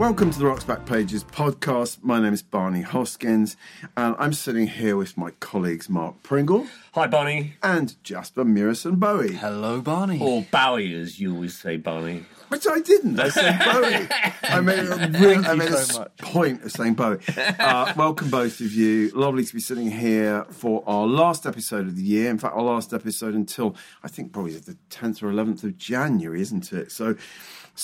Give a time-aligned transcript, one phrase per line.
[0.00, 1.98] Welcome to the Rock's Back Pages podcast.
[2.02, 3.56] My name is Barney Hoskyns,
[3.98, 7.52] and I'm sitting here with my colleagues Mark Pringle Hi, Barney.
[7.62, 9.34] and Jasper Murison Bowie.
[9.34, 10.18] Hello, Barney.
[10.18, 12.24] Or Bowie, as you always say, Barney.
[12.48, 13.20] Which I didn't.
[13.20, 14.08] I said Bowie.
[14.44, 16.16] I made a, real, I made so s- much.
[16.16, 17.18] point of saying Bowie.
[17.36, 19.10] Uh, welcome, both of you.
[19.10, 22.30] Lovely to be sitting here for our last episode of the year.
[22.30, 26.40] In fact, our last episode until I think probably the 10th or 11th of January,
[26.40, 26.90] isn't it?
[26.90, 27.16] So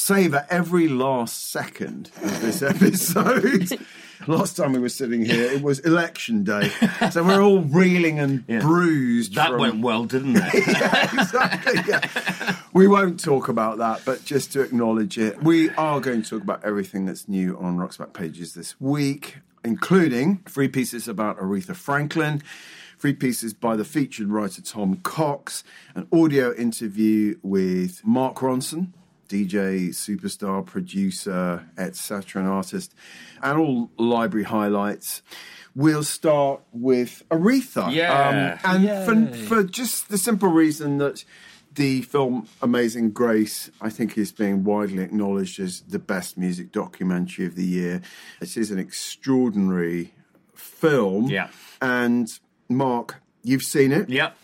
[0.01, 3.79] savour every last second of this episode.
[4.27, 6.71] Last time we were sitting here, it was election day.
[7.13, 8.61] So we're all reeling and Yeah.
[8.61, 9.35] bruised.
[9.35, 10.55] That from- went well, didn't it?
[10.67, 11.81] yeah, exactly.
[11.87, 12.57] Yeah.
[12.73, 16.43] We won't talk about that, but just to acknowledge it, we are going to talk
[16.43, 21.77] about everything that's new on Rock's Back Pages this week, including three pieces about Aretha
[21.77, 22.43] Franklin,
[22.99, 25.63] three pieces by the featured writer Tom Cox,
[25.95, 28.89] an audio interview with Mark Ronson.
[29.29, 32.95] DJ, superstar, producer, etc., an artist,
[33.43, 35.23] and all library highlights.
[35.75, 37.93] We'll start with Aretha.
[37.93, 38.59] Yeah.
[38.65, 41.25] Um, and for, for just the simple reason that
[41.77, 47.47] the film Amazing Grace, I think, is being widely acknowledged as the best music documentary
[47.47, 48.03] of the year.
[48.41, 50.15] It is an extraordinary
[50.55, 51.29] film.
[51.29, 51.49] Yeah.
[51.81, 52.29] And
[52.69, 54.09] Mark, you've seen it.
[54.09, 54.37] yep.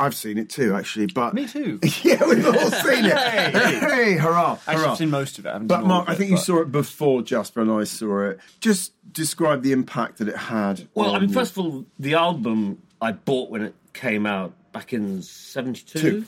[0.00, 1.06] I've seen it too, actually.
[1.06, 1.78] But Me too.
[2.02, 3.12] yeah, we've all seen it.
[3.16, 4.52] hey, hurrah!
[4.66, 4.92] Actually, hurrah.
[4.92, 5.50] I've seen most of it.
[5.50, 8.30] I But Mark, of I it, think you saw it before Jasper and I saw
[8.30, 8.40] it.
[8.60, 10.88] Just describe the impact that it had.
[10.94, 14.92] Well, I mean, first of all, the album I bought when it came out back
[14.92, 16.24] in 72.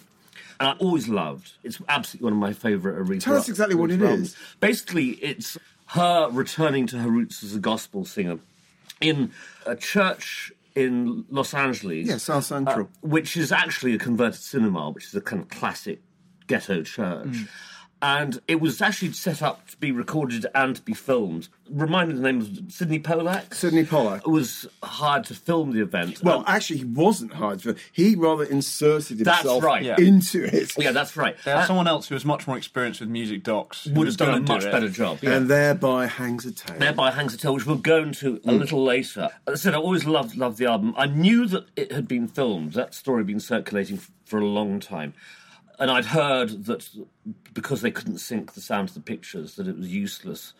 [0.60, 1.52] And I always loved.
[1.64, 3.20] It's absolutely one of my favourite Aretha.
[3.20, 4.28] Tell us exactly what it albums.
[4.32, 4.36] is.
[4.60, 8.38] Basically, it's her returning to her roots as a gospel singer
[9.00, 9.32] in
[9.66, 12.06] a church in Los Angeles.
[12.08, 12.86] Yeah, South Central.
[12.86, 16.00] uh, which is actually a converted cinema, which is a kind of classic
[16.46, 17.26] ghetto church.
[17.26, 17.48] Mm.
[18.04, 21.48] And it was actually set up to be recorded and to be filmed.
[21.70, 23.54] Reminded the name of Sydney Pollack.
[23.54, 24.26] Sydney Pollack.
[24.26, 26.20] was hired to film the event.
[26.20, 27.76] Well, Um, actually, he wasn't hired for.
[27.92, 29.84] He rather inserted That's himself right.
[29.84, 29.94] Yeah.
[30.00, 31.36] into it, yeah, that's right.
[31.44, 33.86] They had Uh, someone else who was much more experienced with music docs.
[33.86, 35.18] would have done a gonna do much better job.
[35.22, 35.34] Yeah.
[35.34, 36.78] and thereby hangs a tale.
[36.80, 39.28] Thereby hangs a tale, which we'll go into a little later.
[39.46, 40.92] As I said, I always loved loved the album.
[40.96, 42.72] I knew that it had been filmed.
[42.72, 45.14] That story had been circulating for a long time,
[45.78, 46.88] and I'd heard that
[47.54, 50.54] because they couldn't sync the sound to the pictures, that it was useless.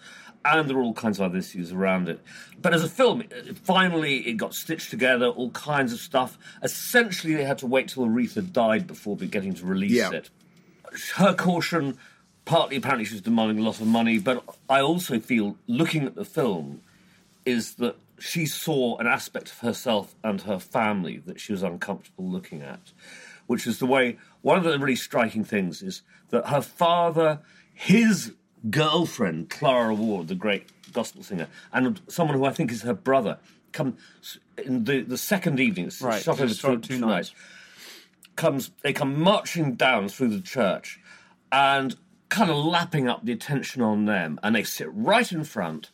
[0.44, 2.18] And there were all kinds of other issues around it.
[2.60, 6.36] But as a film, it, finally it got stitched together, all kinds of stuff.
[6.62, 10.10] Essentially, they had to wait till Aretha died before getting to release Yeah.
[10.10, 10.30] it
[11.16, 11.98] her caution,
[12.44, 16.14] partly apparently she was demanding a lot of money, but I also feel, looking at
[16.14, 16.82] the film,
[17.44, 22.24] is that she saw an aspect of herself and her family that she was uncomfortable
[22.28, 22.92] looking at,
[23.46, 27.40] which is the way, one of the really striking things is that her father,
[27.74, 28.32] his
[28.70, 33.38] girlfriend, Clara Ward, the great gospel singer, and someone who I think is her brother,
[33.72, 33.96] come
[34.58, 37.32] in the, the second evening, it's Right, shot over two, two nights.
[38.36, 41.00] comes they come marching down through the church
[41.50, 41.96] and
[42.28, 45.90] kind of lapping up the attention on them and they sit right in front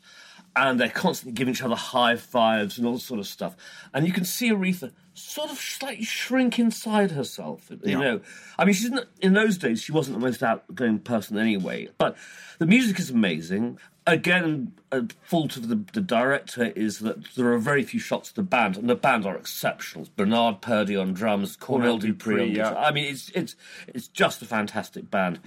[0.56, 3.56] and they're constantly giving each other high fives and all sort of stuff.
[3.94, 7.98] And you can see Aretha sort of slightly shrink inside herself you Yeah.
[7.98, 8.20] know.
[8.58, 11.88] I mean she's not, in those days she wasn't the most outgoing person anyway.
[11.98, 12.16] But
[12.58, 13.78] the music is amazing
[14.12, 18.34] again a fault of the, the director is that there are very few shots of
[18.36, 22.48] the band and the band are exceptional Bernard Purdie on drums Cornell Cornell Dupree on
[22.48, 22.74] Dupree, yeah.
[22.74, 23.54] I mean it's it's
[23.86, 25.41] it's just a fantastic band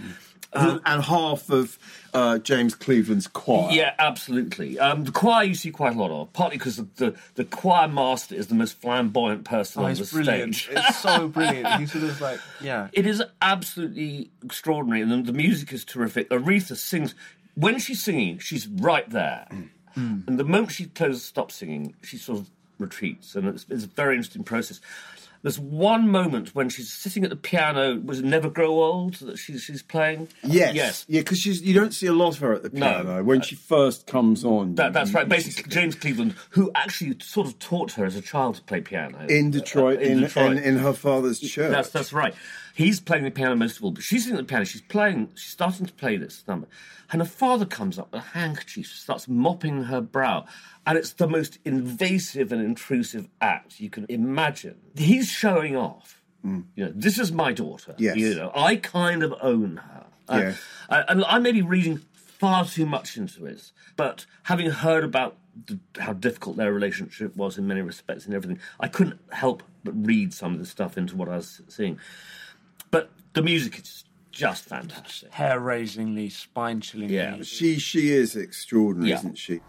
[0.53, 1.79] and, and half of
[2.13, 3.71] uh, James Cleveland's choir.
[3.71, 4.77] yeah, absolutely.
[4.77, 7.87] Um, the choir you see quite a lot of, partly because the, the, the choir
[7.87, 10.55] master is the most flamboyant person Oh, on the it's brilliant.
[10.55, 10.75] stage.
[10.77, 11.79] It's so brilliant.
[11.79, 12.89] He's sort of like, yeah.
[12.91, 16.29] It is absolutely extraordinary, and the, the music is terrific.
[16.29, 17.15] Aretha sings
[17.55, 19.47] when she's singing, she's right there,
[19.97, 20.25] Mm.
[20.27, 23.87] and the moment she closes, stops singing, she sort of retreats, and it's, it's a
[23.87, 24.79] very interesting process.
[25.43, 27.99] There's one moment when she's sitting at the piano.
[27.99, 30.27] Was it "Never Grow Old" that she's she's playing?
[30.43, 30.75] Yes.
[30.75, 31.05] yes.
[31.09, 32.85] Yeah, because you don't see a lot of her at the No.
[32.85, 34.75] piano when she first comes on.
[34.75, 35.27] That, that's right.
[35.27, 39.25] Basically, James Cleveland, who actually sort of taught her as a child to play piano
[39.27, 40.57] in Detroit, Uh, in, Detroit.
[40.57, 41.71] In, in her father's church.
[41.71, 42.35] That's that's right.
[42.73, 44.65] He's playing the piano most of all, but she's sitting at the piano.
[44.65, 45.29] She's playing.
[45.35, 46.67] She's starting to play this number,
[47.11, 50.45] and her father comes up with a handkerchief, starts mopping her brow,
[50.85, 54.75] and it's the most invasive and intrusive act you can imagine.
[54.95, 56.21] He's showing off.
[56.43, 57.93] You know, this is my daughter.
[57.99, 58.17] Yes.
[58.17, 60.05] You know, I kind of own her.
[60.27, 60.37] Uh,
[60.89, 65.37] I- and I may be reading far too much into it, but having heard about
[65.67, 69.93] the, how difficult their relationship was in many respects and everything, I couldn't help but
[70.03, 71.99] read some of the stuff into what I was seeing.
[73.33, 75.31] But the music is just fantastic.
[75.31, 77.15] Hair raisingly, spine chillingly.
[77.15, 77.41] Yeah.
[77.43, 79.19] She she is extraordinary, Yeah.
[79.19, 79.61] isn't she?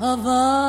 [0.00, 0.61] of a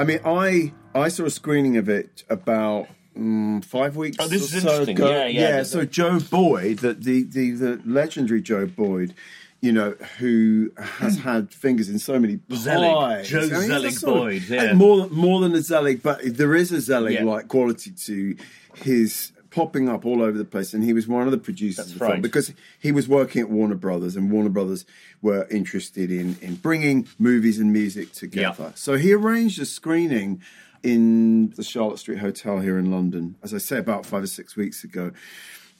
[0.00, 4.16] I mean, I I saw a screening of it about mm, five weeks.
[4.18, 4.96] Oh, this is so interesting.
[4.96, 5.10] ago.
[5.10, 9.14] Yeah, yeah, the- so Joe Boyd, the, the the the legendary Joe Boyd,
[9.60, 12.60] you know, who has had fingers in so many pies.
[12.60, 13.24] Zelig.
[13.26, 14.72] Joe he's a Zelig sort of- Boyd, yeah.
[14.72, 17.24] more more than a Zelig, but there is a Zelig Yeah.
[17.24, 18.36] like quality to
[18.76, 21.92] his popping up all over the place and he was one of the producers That's
[21.92, 24.84] of the film because he was working at Warner Brothers and Warner Brothers
[25.22, 28.72] were interested in in bringing movies and music together Yeah.
[28.74, 30.40] so he arranged a screening
[30.82, 34.56] in the Charlotte Street Hotel here in London, as I say, about five or six
[34.56, 35.12] weeks ago.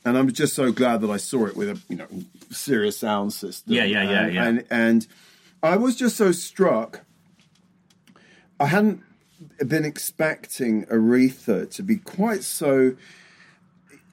[0.05, 2.07] And I'm just so glad that I saw it with a you know
[2.51, 3.73] serious sound system.
[3.73, 4.45] Yeah, yeah, yeah, and, yeah.
[4.47, 5.07] And and
[5.63, 7.01] I was just so struck.
[8.59, 9.03] I hadn't
[9.67, 12.95] been expecting Aretha to be quite so.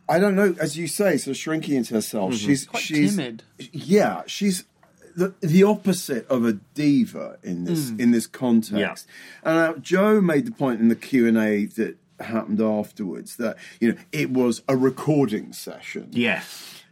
[0.09, 2.33] I don't know, as you say, sort of shrinking into herself.
[2.33, 2.45] Mm-hmm.
[2.45, 3.43] She's Quite she's timid.
[3.71, 4.63] yeah, she's
[5.15, 7.99] the the opposite of a diva in this mm.
[7.99, 9.07] in this context.
[9.43, 13.57] And uh, Joe made the point in the Q and A that happened afterwards that
[13.79, 16.09] you know it was a recording session.
[16.11, 16.83] Yes.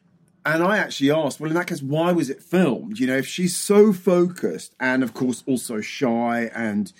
[0.47, 2.99] And I actually asked, well, in that case, why was it filmed?
[2.99, 6.93] You know, if she's so focused and, of course, also shy and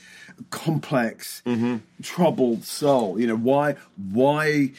[0.49, 1.77] complex, mm-hmm.
[2.01, 3.75] troubled soul, you know, why,
[4.11, 4.71] why,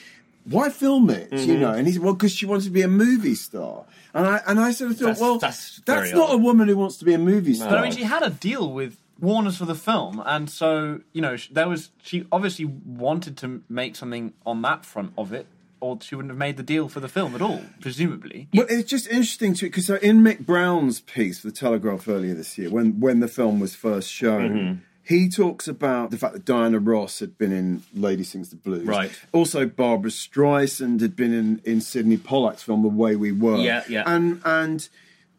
[0.48, 1.32] why film it?
[1.32, 3.84] You know, and he said, well, because she wanted to be a movie star.
[4.14, 6.34] And I and I sort of thought, That's- well, that's that's, not odd.
[6.34, 7.68] a woman who wants to be a movie star.
[7.70, 11.20] But I mean, she had a deal with Warner's for the film, and so you
[11.22, 11.90] know there was.
[12.02, 15.46] She obviously wanted to make something on that front of it,
[15.80, 18.48] or she wouldn't have made the deal for the film at all, presumably.
[18.54, 22.56] Well, it's just interesting to because in Mick Brown's piece for the Telegraph earlier this
[22.58, 24.80] year, when when the film was first shown, Mm-hmm.
[25.06, 28.86] He talks about the fact that Diana Ross had been in Lady Sings the Blues.
[28.86, 29.12] Right.
[29.32, 33.58] Also, Barbra Streisand had been in in Sydney Pollack's film The Way We Were.
[33.58, 34.02] Yeah, yeah.
[34.06, 34.88] And and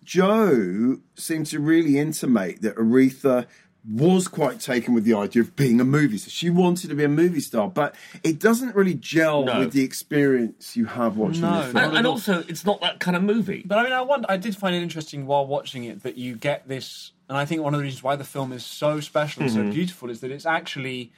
[0.04, 3.46] Joe seemed to really intimate that Aretha
[3.90, 6.30] was quite taken with the idea of being a movie star.
[6.30, 9.60] She wanted to be a movie star, but it doesn't really gel No.
[9.60, 11.78] with the experience you have watching No, the film.
[11.78, 13.64] And, and also, it's not that kind of movie.
[13.66, 16.36] But I mean, I wonder, I did find it interesting while watching it that you
[16.36, 19.44] get this, and I think one of the reasons why the film is so special
[19.44, 19.72] and so mm-hmm.
[19.72, 21.12] beautiful is that it's actually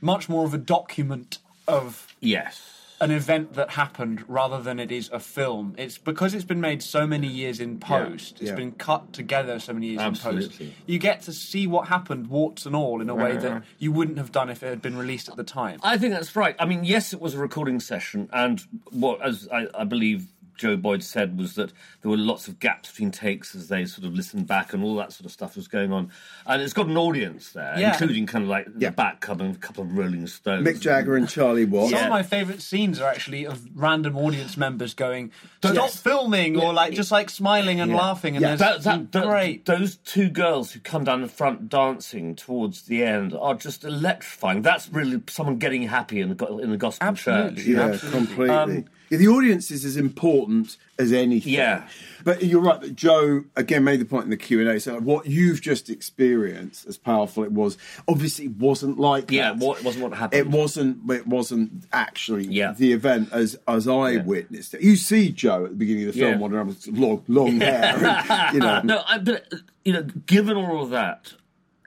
[0.00, 2.62] much more of a document of Yes.
[3.00, 5.74] an event that happened rather than it is a film.
[5.76, 8.40] It's because it's been made so many years in post.
[8.40, 8.54] It's yeah.
[8.54, 10.62] been cut together so many years in post.
[10.86, 13.60] You get to see what happened, warts and all, in a way that uh-huh.
[13.78, 15.80] you wouldn't have done if it had been released at the time.
[15.82, 16.54] I think that's right.
[16.60, 20.76] I mean, yes, it was a recording session, and what, as I, I believe Joe
[20.76, 21.72] Boyd said, was that
[22.02, 24.96] there were lots of gaps between takes as they sort of listened back, and all
[24.96, 26.10] that sort of stuff was going on.
[26.46, 27.92] And it's got an audience there, Yeah.
[27.92, 28.90] including kind of like Yeah.
[28.90, 30.66] the back cover, a couple of Rolling Stones.
[30.66, 31.90] Mick Jagger and Charlie Watts.
[31.90, 32.04] Some Yeah.
[32.06, 35.96] of my favourite scenes are actually of random audience members going, "Stop Yes.
[36.00, 38.56] filming," or like just like smiling and laughing, and Yeah.
[38.56, 39.64] there's That, that, that- great.
[39.66, 44.62] Those two girls who come down the front dancing towards the end are just electrifying.
[44.62, 47.56] That's really someone getting happy in the in the gospel Absolutely.
[47.56, 47.66] church.
[47.66, 48.18] Yeah, Absolutely.
[48.26, 48.54] completely.
[48.54, 51.52] Um, Yeah, the audience is as important as anything.
[51.52, 51.88] Yeah.
[52.24, 54.80] but you're right that Joe again made the point in the Q and A.
[54.80, 57.76] So what you've just experienced, as powerful it was,
[58.08, 59.58] obviously wasn't like Yeah, that.
[59.58, 60.40] what- it wasn't what happened.
[60.40, 61.10] It wasn't.
[61.10, 62.72] It wasn't actually Yeah.
[62.76, 64.80] the event as as I witnessed it.
[64.80, 66.38] You see Joe at the beginning of the film Yeah.
[66.38, 67.94] wandering around with long, long hair.
[68.28, 69.52] And, you know, No, I, but
[69.84, 71.32] you know, given all of that,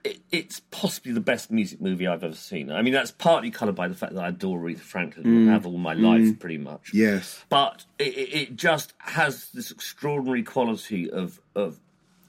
[0.04, 2.70] it, it's possibly the best music movie I've ever seen.
[2.70, 5.52] I mean, that's partly coloured by the fact that I adore Aretha Franklin and mm.
[5.52, 6.40] have all my life, mm.
[6.40, 6.92] pretty much.
[6.94, 7.44] Yes.
[7.48, 11.78] but it, it just has this extraordinary quality of of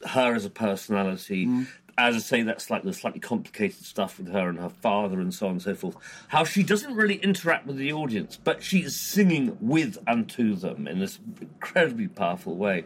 [0.08, 1.46] her as a personality.
[1.46, 1.68] Mm.
[1.98, 5.34] As I say, that's like the slightly complicated stuff with her and her father and
[5.34, 5.96] so on and so forth.
[6.30, 10.56] How she doesn't really interact with the audience, but she is singing with and to
[10.56, 12.86] them in this incredibly powerful way.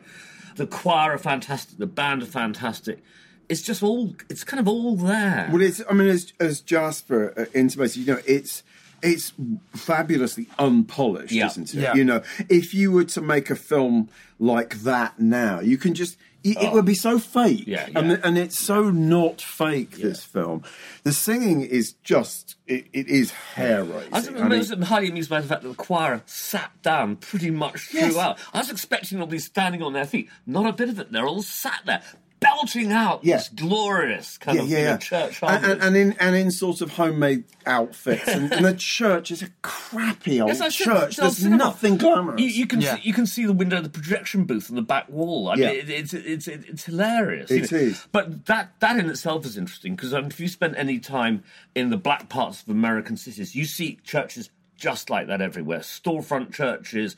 [0.56, 3.04] The choir are fantastic, the band are fantastic.
[3.50, 5.50] It's just all, it's kind of all there.
[5.52, 5.82] Well, it's.
[5.90, 8.64] I mean, as as Jasper uh, intimated, you know, it's
[9.04, 9.34] it's
[9.76, 11.48] fabulously unpolished, Yeah.
[11.48, 11.80] isn't it?
[11.80, 11.94] Yeah.
[11.94, 14.10] You know, if you were to make a film
[14.40, 16.18] like that now, you can just.
[16.44, 17.72] It, it would be so fake, Oh.
[17.72, 19.98] Yeah, And, and it's so not fake.
[19.98, 20.62] This film,
[21.04, 24.14] the singing is just it, it is hair raising.
[24.14, 27.50] I was, I was highly amused by the fact that the choir sat down pretty
[27.50, 28.14] much Yes.
[28.14, 28.38] throughout.
[28.54, 30.30] I was expecting them to be standing on their feet.
[30.46, 31.12] Not a bit of it.
[31.12, 32.04] They're all sat there.
[32.40, 33.38] Belting out Yeah.
[33.38, 34.98] this glorious kind yeah, of yeah, you know, yeah.
[34.98, 39.32] church and, and, and in and in sort of homemade outfits, and, and the church
[39.32, 41.16] is a crappy old Yes, church.
[41.16, 41.58] There's cinema.
[41.58, 42.40] nothing glamorous.
[42.42, 42.96] You, you can Yeah.
[42.96, 45.50] see, you can see the window, the projection booth, on the back wall.
[45.50, 45.68] I Yeah.
[45.70, 47.50] mean, it, it's it's it's it's hilarious.
[47.50, 47.68] you know.
[47.72, 48.06] is.
[48.12, 51.90] But that that in itself is interesting because um, if you spend any time in
[51.90, 55.80] the black parts of American cities, you see churches just like that everywhere.
[55.80, 57.16] Storefront churches,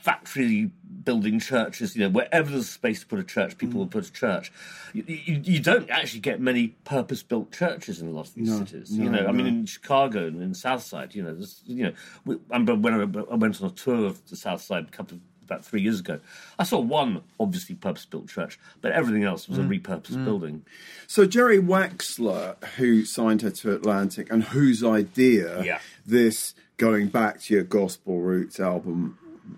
[0.00, 0.70] factory
[1.04, 1.96] building churches.
[1.96, 3.58] You know, wherever there's space to put a church, Mm.
[3.58, 4.52] people will put a church.
[4.92, 8.90] You, you, you don't actually get many purpose-built churches in a lot of these cities.
[8.96, 11.36] you know, I mean, in Chicago and in Southside, you know,
[11.66, 11.92] you know,
[12.24, 14.90] we, I remember when I, I went on a tour of the South Side a
[14.90, 16.20] couple of about three years ago.
[16.58, 20.62] I saw one obviously purpose-built church, but everything else was a repurposed building.
[21.06, 25.78] So Jerry Wexler, who signed her to Atlantic, and whose idea Yeah.
[26.04, 29.16] this going back to your Gospel Roots album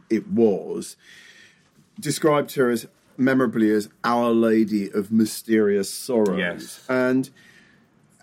[0.08, 0.96] it was,
[1.98, 6.38] described her as memorably as Our Lady of Mysterious Sorrows.
[6.38, 6.86] Yes.
[6.88, 7.28] And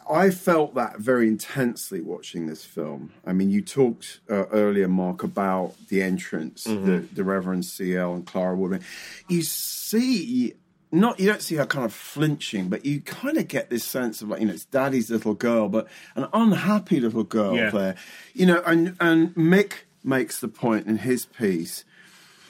[0.09, 3.11] I felt that very intensely watching this film.
[3.25, 8.13] I mean, you talked uh, earlier, Mark, about the entrance, the, the Reverend C.L.
[8.13, 8.81] and Clara Woodman.
[9.27, 10.53] You see,
[10.93, 14.21] not you don't see her kind of flinching, but you kind of get this sense
[14.21, 17.69] of like, you know, it's Daddy's little girl, but an unhappy little girl Yeah.
[17.71, 17.95] there.
[18.33, 19.73] You know, and and Mick
[20.07, 21.83] makes the point in his piece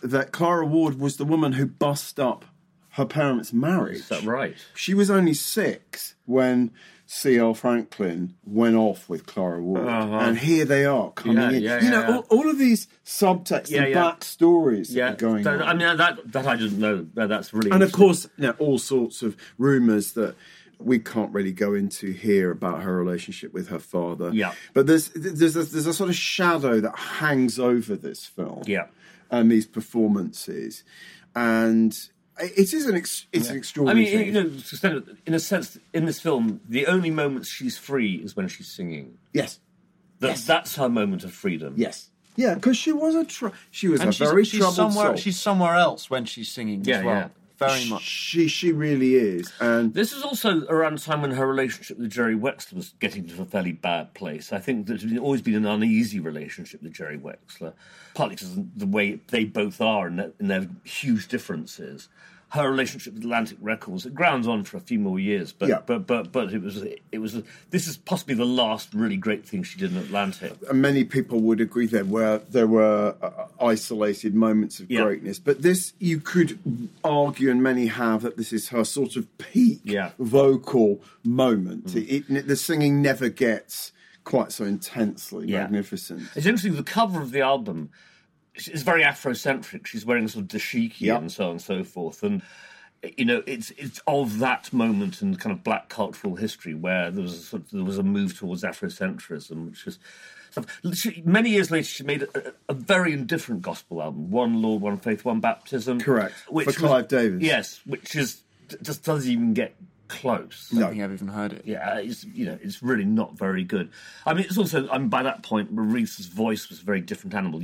[0.01, 2.45] that Clara Ward was the woman who bust up
[2.91, 3.97] her parents' marriage.
[3.97, 4.55] Is that right?
[4.75, 6.71] She was only six when
[7.05, 7.53] C.L.
[7.53, 9.87] Franklin went off with Clara Ward.
[9.87, 11.51] And here they are coming Uh-huh.
[11.51, 11.63] Yeah, in.
[11.63, 12.15] yeah, you know, yeah.
[12.15, 15.67] all, all of these subtexts and backstories Yeah, are going that, on.
[15.67, 17.07] I mean that that I didn't know.
[17.13, 20.35] That- That's really and of course, you know, all sorts of rumours that
[20.79, 24.31] we can't really go into here about her relationship with her father.
[24.33, 24.53] Yeah.
[24.73, 28.63] But there's there's a, there's a sort of shadow that hangs over this film.
[28.65, 28.87] Yeah.
[29.29, 30.83] And these performances,
[31.35, 31.97] and
[32.39, 34.07] it is an ex- it's an extraordinary.
[34.07, 34.27] I mean, thing.
[34.27, 37.77] you know, to extend it, in a sense, in this film, the only moments she's
[37.77, 39.17] free is when she's singing.
[39.33, 39.59] yes,
[40.19, 41.73] That, That's her moment of freedom.
[41.75, 44.75] yes, yeah, because she was a tr- she was And a she's, very she's troubled
[44.75, 45.07] somewhere.
[45.07, 45.15] soul.
[45.17, 47.15] She's somewhere else when she's singing Yeah, as well.
[47.15, 47.27] yeah.
[47.57, 48.03] Very much.
[48.03, 52.11] She she really is, and This is also around the time when her relationship with
[52.11, 54.53] Jerry Wexler was getting to a fairly bad place.
[54.53, 57.73] I think there's been- always been an uneasy relationship with Jerry Wexler,
[58.13, 62.09] partly because of the way they both are and their, and their huge differences.
[62.49, 65.81] Her relationship with Atlantic Records it grounds on for a few more years, but Yeah.
[65.85, 69.63] but but but it was it was this is possibly the last really great thing
[69.63, 70.53] she did in Atlantic.
[70.69, 75.03] and many people would agree there were there were uh, isolated moments of Yeah.
[75.03, 76.57] greatness, but this you could
[77.03, 80.11] argue, and many have, that this is her sort of peak Yeah.
[80.17, 81.95] vocal moment.
[81.95, 83.91] It, it- the singing never gets
[84.23, 86.21] quite so intensely magnificent.
[86.35, 86.75] It's interesting.
[86.75, 87.89] The cover of the album
[88.67, 89.85] is very Afrocentric.
[89.85, 91.17] She's wearing sort of dashiki Yeah.
[91.17, 92.23] and so on and so forth.
[92.23, 92.41] And
[93.17, 97.21] you know, it's it's of that moment in kind of black cultural history where there
[97.21, 99.99] was a sort of, there was a move towards Afrocentrism, which was.
[100.93, 104.97] She, many years later, she made a, a very indifferent gospel album: "One Lord, One
[104.97, 106.33] Faith, One Baptism." Correct.
[106.49, 107.43] Which For Clive Davis.
[107.43, 108.41] Yes, which is
[108.81, 109.75] just doesn't even get
[110.07, 110.69] close.
[110.75, 111.63] I don't think I've even heard it.
[111.65, 113.89] Yeah, uh, it's you know it's really not very good.
[114.25, 117.33] I mean, it's also I mean by that point Maurice's voice was a very different
[117.35, 117.59] animal.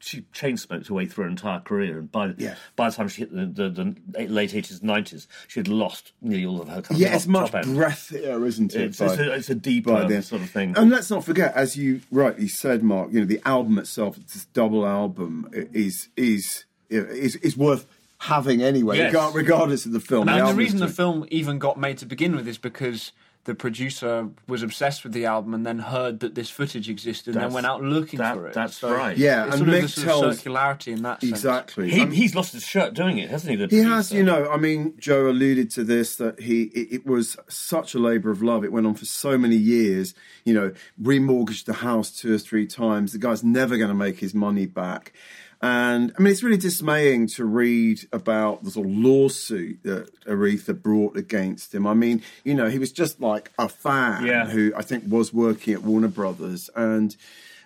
[0.00, 2.54] She chain smoked her way through her entire career, and by Yeah.
[2.76, 3.68] by the time she hit the, the,
[4.14, 6.82] the late eighties nineties, she had lost nearly all of her.
[6.82, 7.76] Kind of Yeah, top- it's much top end.
[7.76, 8.80] breathier, isn't it?
[8.82, 10.22] It's, it's, a, it's a deeper by then.
[10.22, 10.74] sort of thing.
[10.76, 14.44] And let's not forget, as you rightly said, Mark, you know the album itself, this
[14.46, 17.86] double album, is is is, is worth
[18.18, 19.12] having anyway, Yes.
[19.12, 20.28] regard- regardless of the film.
[20.28, 23.12] And the album is reason the film even got made to begin with is because
[23.44, 27.42] the producer was obsessed with the album and then heard that this footage existed and
[27.44, 28.52] then went out looking that- for it.
[28.52, 29.16] that's So right.
[29.16, 31.30] Yeah, it's and sort of Mick sort tells- of circularity in that sense.
[31.32, 31.88] exactly.
[31.88, 33.56] he, um, he's lost his shirt doing it, hasn't he?
[33.64, 34.50] the He has, you know.
[34.50, 38.42] I mean, Joe alluded to this that he it, it was such a labour of
[38.42, 38.64] love.
[38.64, 40.12] It went on for so many years.
[40.44, 40.72] You know,
[41.02, 43.12] remortgaged the house two or three times.
[43.12, 45.12] The guy's never going to make his money back.
[45.60, 50.80] And I mean, it's really dismaying to read about the sort of lawsuit that Aretha
[50.80, 51.84] brought against him.
[51.86, 54.46] I mean, you know, he was just like a fan Yeah.
[54.46, 56.70] who I think was working at Warner Brothers.
[56.76, 57.16] And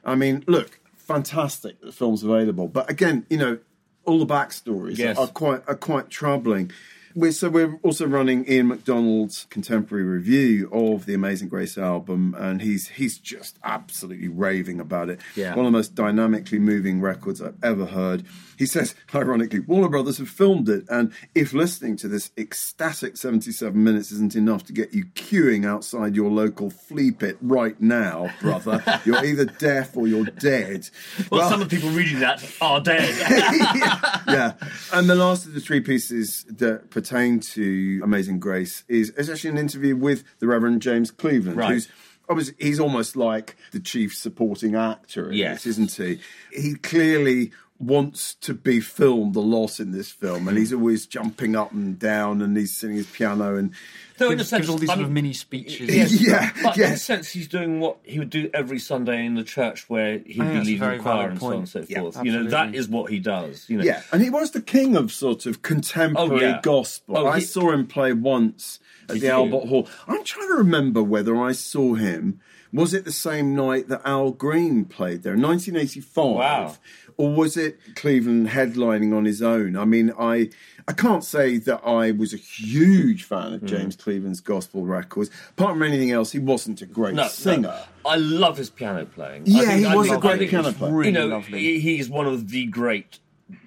[0.05, 2.67] I mean, look, fantastic that the film's available.
[2.69, 3.59] But again, you know,
[4.05, 5.19] all the backstories Yes.
[5.19, 6.71] are quite are quite troubling.
[7.15, 12.63] We're, so we're also running Ian MacDonald's contemporary review of the Amazing Grace album, and
[12.63, 15.21] he's he's just absolutely raving about it.
[15.37, 15.55] Yeah.
[15.55, 18.25] One of the most dynamically moving records I've ever heard.
[18.59, 23.83] He says, ironically, Warner Brothers have filmed it, and if listening to this ecstatic 77
[23.83, 28.83] minutes isn't enough to get you queuing outside your local flea pit right now, brother,
[29.05, 30.89] you're either deaf or you're dead.
[31.31, 33.09] Well, some of the people reading that are dead.
[34.29, 34.55] yeah.
[34.93, 39.51] And the last of the three pieces that pertain to Amazing Grace is, is actually
[39.51, 41.73] an interview with the Reverend James Cleveland, Right.
[41.73, 41.89] who's
[42.29, 45.65] obviously he's almost like the chief supporting actor in Yes.
[45.65, 46.21] this, isn't he?
[46.53, 47.51] He clearly
[47.83, 51.99] wants to be filmed a lot in this film, and he's always jumping up and
[51.99, 53.73] down, and he's singing his piano, and
[54.19, 55.95] So in a sense, gives all these I sort of mini speeches.
[55.95, 57.03] Yes, yeah, But in a yes.
[57.03, 60.53] sense, he's doing what he would do every Sunday in the church where he'd think
[60.53, 62.19] be leading the choir valid and so on and so Yeah, forth.
[62.25, 63.69] you know, that is what he does.
[63.69, 66.61] You know, Yeah, and he was the king of sort of contemporary Oh, yeah.
[66.63, 67.19] gospel.
[67.19, 69.31] Oh, I he- saw him play once at the you?
[69.33, 69.89] Albert Hall.
[70.07, 72.41] I'm trying to remember whether I saw him.
[72.73, 76.17] Was it the same night that Al Green played there, 1985?
[76.37, 76.75] Wow.
[77.19, 79.77] Or was it Cleveland headlining on his own?
[79.77, 80.49] I mean, I
[80.89, 83.55] I can't say that I was a huge fan Hmm.
[83.57, 85.31] of James Cleveland's gospel records.
[85.51, 87.61] Apart from anything else, he wasn't a great No, singer.
[87.69, 87.79] no,
[88.11, 89.43] I love his piano playing.
[89.45, 90.93] Yeah, I think- he I was think- a great piano player.
[90.93, 91.79] Really you know, lovely.
[91.79, 93.19] he's one of the great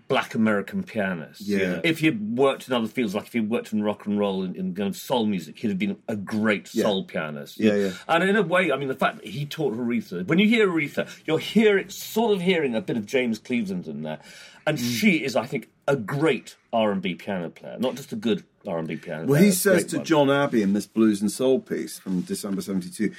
[0.08, 1.42] black American pianist.
[1.42, 1.80] Yeah.
[1.84, 4.44] If he had worked in other fields, like if he worked in rock and roll
[4.44, 6.84] and of soul music, he'd have been a great Yeah.
[6.84, 7.60] soul pianist.
[7.60, 7.92] Yeah, yeah.
[8.08, 10.68] And in a way, I mean, the fact that he taught Aretha, when you hear
[10.68, 14.20] Aretha, you're hearing, sort of hearing a bit of James Cleveland in there.
[14.68, 15.00] And Mm.
[15.00, 19.26] she is, I think, a great R&B piano player, not just a good R&B piano
[19.26, 19.46] Well, player.
[19.46, 20.06] he says to one.
[20.06, 23.16] John Abbey in this blues and soul piece from December 72, uh,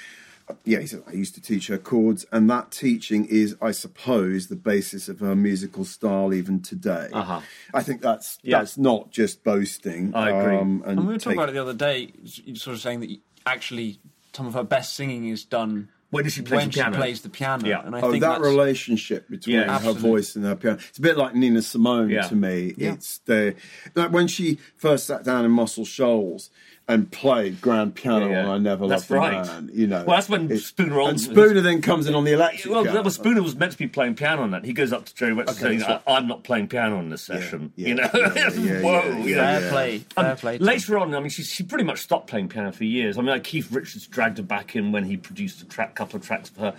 [0.64, 4.46] yeah, he said, I used to teach her chords, and that teaching is, I suppose,
[4.46, 7.08] the basis of her musical style even today.
[7.12, 7.40] Uh-huh.
[7.74, 8.58] I think that's Yeah.
[8.58, 10.14] that's not just boasting.
[10.14, 10.56] um, I agree.
[10.58, 12.12] and And we were take- talking about it the other day,
[12.44, 13.10] you sort of saying that
[13.44, 13.98] actually
[14.32, 16.92] some of her best singing is done When she plays when the piano.
[16.92, 17.66] she plays the piano.
[17.66, 17.84] Yeah.
[17.84, 19.78] And I Oh, think that that's, relationship between Yeah.
[19.80, 20.78] her voice and her piano.
[20.88, 22.22] It's a bit like Nina Simone Yeah.
[22.28, 22.74] to me.
[22.76, 22.92] Yeah.
[22.92, 23.54] It's the
[23.96, 26.50] like when she first sat down in Muscle Shoals
[26.88, 28.48] and played grand piano Yeah, yeah.
[28.48, 29.46] on I Never That's Loved a right.
[29.46, 29.70] Man.
[29.74, 32.30] You know, Well, that's when It- Spooner and Olds- Spooner then comes in on the
[32.32, 32.72] electric.
[32.72, 34.64] Well, that was Spooner was meant to be playing piano on that.
[34.64, 37.10] He goes up to Jerry Wexler Okay, saying, that's I, "I'm not playing piano in
[37.10, 39.02] this session." yeah, you know, yeah, yeah, yeah, whoa.
[39.02, 39.42] yeah, you know.
[39.42, 40.58] fair play, fair Um, play.
[40.58, 43.18] later on, I mean, she, she pretty much stopped playing piano for years.
[43.18, 46.20] I mean, like Keith Richards dragged her back in when he produced a track, couple
[46.20, 46.74] of tracks for her,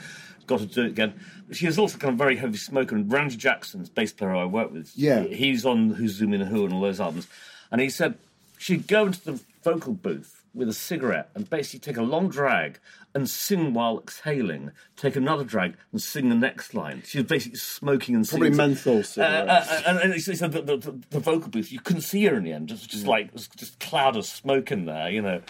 [0.48, 1.14] got to do it again.
[1.52, 2.96] She was also kind of very heavy smoker.
[2.96, 5.24] And Randy Jackson's bass player I work with, Yeah.
[5.24, 7.28] he's on Who's Zooming Who and all those albums.
[7.72, 8.16] And he said
[8.58, 9.40] she'd go into the
[9.72, 12.80] vocal booth with a cigarette and basically take a long drag
[13.14, 17.04] and sing while exhaling, take another drag and sing the next line.
[17.06, 18.58] She was basically smoking and Probably singing.
[18.58, 19.70] menthol Uh, cigarettes.
[19.70, 22.44] uh, and, and said that the, the, the vocal booth, you couldn't see her in
[22.46, 22.70] the end.
[22.70, 25.42] Just, just like, just cloud of smoke in there, you know.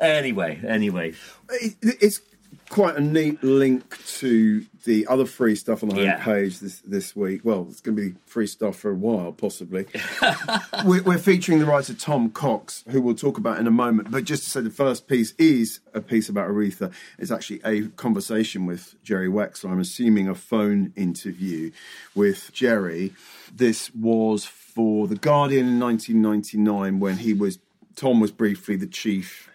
[0.00, 1.14] Anyway, anyway.
[1.50, 2.20] It- it's
[2.68, 6.18] quite a neat link to the other free stuff on the Yeah.
[6.20, 7.42] homepage this this week.
[7.44, 9.86] Well, it's going to be free stuff for a while, possibly.
[10.84, 14.10] we're, we're featuring the writer Tom Cox, who we'll talk about in a moment.
[14.10, 16.92] But just to say, the first piece is a piece about Aretha.
[17.18, 19.70] It's actually a conversation with Jerry Wexler.
[19.70, 21.70] I'm assuming a phone interview
[22.14, 23.12] with Jerry.
[23.54, 27.58] This was for the Guardian in 1999 when he was
[27.94, 29.50] Tom was briefly the chief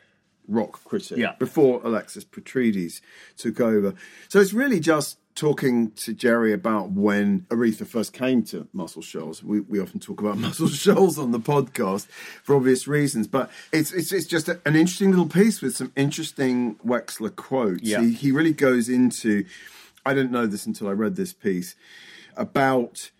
[0.48, 1.34] rock critic Yeah.
[1.40, 3.02] before Alexis Petridis
[3.38, 3.94] took over.
[4.30, 9.44] So it's really just talking to Jerry about when Aretha first came to Muscle Shoals.
[9.44, 13.92] We, we often talk about Muscle Shoals on the podcast for obvious reasons, but it's
[13.94, 17.84] it's, it's just a, an interesting little piece with some interesting Wexler quotes.
[17.84, 18.02] Yeah.
[18.02, 19.46] He, he really goes into,
[20.06, 21.76] I didn't know this until I read this piece,
[22.36, 23.12] about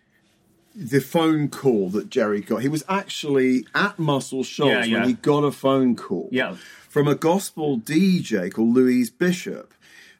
[0.74, 2.62] the phone call that Jerry got.
[2.62, 4.98] He was actually at Muscle Shoals Yeah, yeah.
[5.00, 6.56] when he got a phone call Yeah.
[6.88, 9.74] From a gospel DJ called Louise Bishop,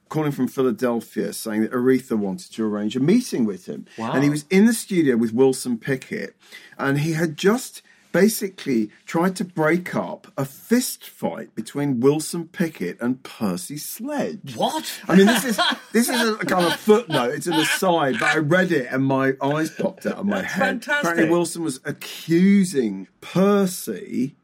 [0.09, 3.87] calling from Philadelphia, saying that Aretha wanted to arrange a meeting with him.
[3.97, 4.13] Wow.
[4.13, 6.35] And he was in the studio with Wilson Pickett,
[6.79, 12.99] and he had just basically tried to break up a fist fight between Wilson Pickett
[13.03, 14.57] and Percy Sledge.
[14.57, 15.01] What?
[15.07, 15.61] I mean, this is
[15.93, 17.35] this is a kind of footnote.
[17.35, 20.55] It's an aside, but I read it and my eyes popped out of my That's
[20.55, 20.65] head.
[20.65, 21.05] fantastic.
[21.11, 24.35] Apparently, Wilson was accusing Percy.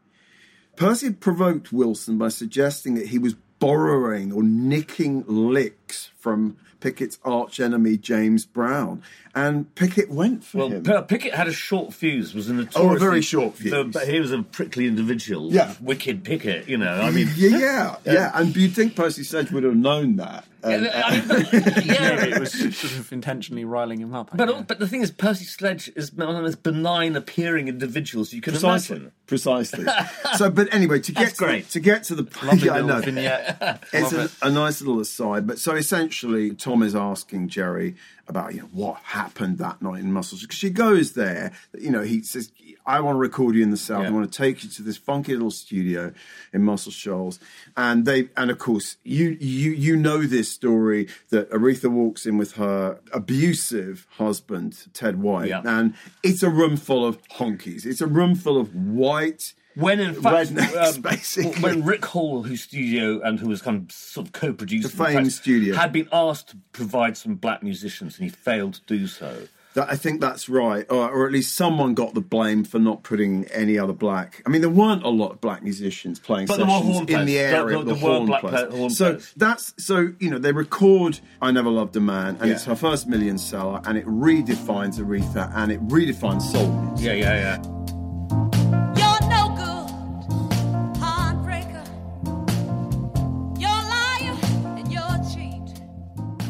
[0.76, 7.60] Percy provoked Wilson by suggesting that he was borrowing or nicking licks from Pickett's arch
[7.60, 9.02] enemy James Brown,
[9.34, 10.82] and Pickett went for Well, him.
[10.84, 12.76] P- Pickett had a short fuse, was a notorious.
[12.76, 13.92] Oh, a very short fuse.
[13.92, 15.52] but he was a prickly individual.
[15.52, 15.74] Yeah.
[15.80, 16.92] Wicked Pickett, you know.
[16.92, 17.28] I mean.
[17.36, 20.44] yeah, yeah, yeah, and you'd think Percy Sledge would have known that.
[20.62, 24.30] And- I mean, uh, but- yeah, it was sort of intentionally riling him up.
[24.32, 24.64] I But, guess.
[24.66, 28.40] but the thing is, Percy Sledge is one of the most benign appearing individuals you
[28.40, 28.96] can Precisely.
[28.96, 29.12] imagine.
[29.26, 29.84] Precisely.
[30.38, 31.68] so, but anyway, to get That's great.
[31.70, 33.00] to get to the Lovely yeah, I little know.
[33.02, 33.82] vignette.
[33.92, 34.30] It's a, it.
[34.42, 38.96] a nice little aside, but so essentially, Tom is asking Jerry about you know what
[39.02, 41.52] happened that night in Muscles because she goes there.
[41.78, 42.52] You know, he says,
[42.84, 44.06] "I want to record you in the south.
[44.06, 46.12] I want to take you to this funky little studio
[46.52, 47.38] in Muscle Shoals."
[47.76, 52.36] And they, and of course, you you you know this story that Aretha walks in
[52.36, 55.62] with her abusive husband Ted White, Yeah.
[55.64, 57.86] and it's a room full of honkies.
[57.86, 61.60] It's a room full of white When in fact, um, basically.
[61.62, 65.32] when Rick Hall, whose studio and who was kind of sort of co-producing The famed
[65.32, 65.74] studio.
[65.74, 69.48] had been asked to provide some black musicians, and he failed to do so.
[69.74, 73.02] That, I think that's right, or, or at least someone got the blame for not
[73.02, 74.40] putting any other black.
[74.46, 77.06] I mean, there weren't a lot of black musicians playing But there were sessions in
[77.06, 77.26] the players.
[77.26, 77.76] There- area.
[77.78, 78.72] there- the there horn black players.
[78.72, 79.32] horn so players.
[79.36, 82.54] that's so you know they record "I Never Loved a Man" and Yeah.
[82.54, 86.70] it's her first million seller, and it redefines Aretha and it redefines soul.
[86.92, 87.06] music.
[87.06, 87.34] Yeah, yeah,
[87.64, 87.83] yeah.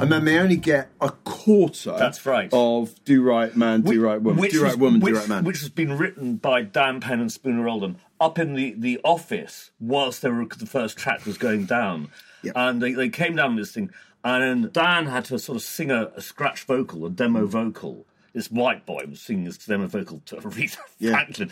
[0.00, 1.96] And then they only get a quarter.
[1.96, 2.48] That's right.
[2.52, 5.60] Of "Do Right Man, Do Right Woman, Which Do Right Woman, Do Right Man." Which
[5.60, 10.22] has been written by Dan Penn and Spooner Oldham up in the, the office whilst
[10.22, 12.08] they were, the first track was going down.
[12.42, 12.52] Yep.
[12.56, 13.90] And they, they came down with this thing,
[14.24, 18.06] and Dan had to sort of sing a, a scratch vocal, a demo vocal.
[18.32, 21.12] This white boy was singing this demo vocal to Aretha Yeah.
[21.12, 21.50] Franklin.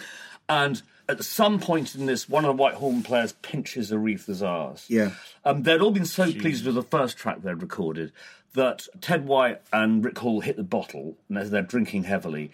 [0.48, 4.88] And at some point in this, one of the white horn players pinches Aretha's arse.
[4.88, 5.12] Yeah.
[5.44, 8.12] Um, they'd all been so pleased with the first track they'd recorded
[8.54, 12.50] that Ted White and Rick Hall hit the bottle, and as they're drinking heavily,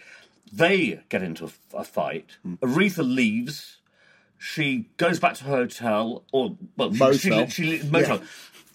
[0.52, 2.36] they get into a, a fight.
[2.46, 3.78] Aretha leaves.
[4.38, 7.46] She goes back to her hotel, or well, she, she, Motel.
[7.48, 8.18] she, she motel.
[8.18, 8.24] Yeah.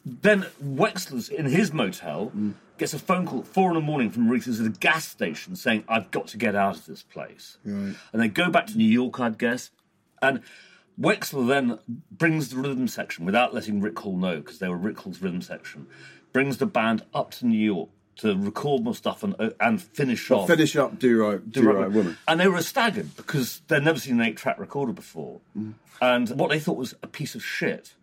[0.05, 2.33] Then Wexler's in his motel
[2.77, 5.55] gets a phone call at four in the morning from Aretha's at a gas station
[5.55, 8.83] saying, "I've got to get out of this place." And they go back to New
[8.89, 9.71] York, I'd guess.
[10.21, 10.41] And
[10.99, 11.79] Wexler then
[12.11, 15.41] brings the rhythm section without letting Rick Hall know, because they were Rick Hall's rhythm
[15.41, 15.87] section.
[16.31, 20.29] Brings the band up to New York to record more stuff and uh, and finish
[20.31, 20.47] off.
[20.47, 22.17] Finish up, Do Right, Do, right, Woman.
[22.27, 25.73] And they were staggered because they'd never seen an eight-track recorder before, Mm.
[26.01, 27.93] and what they thought was a piece of shit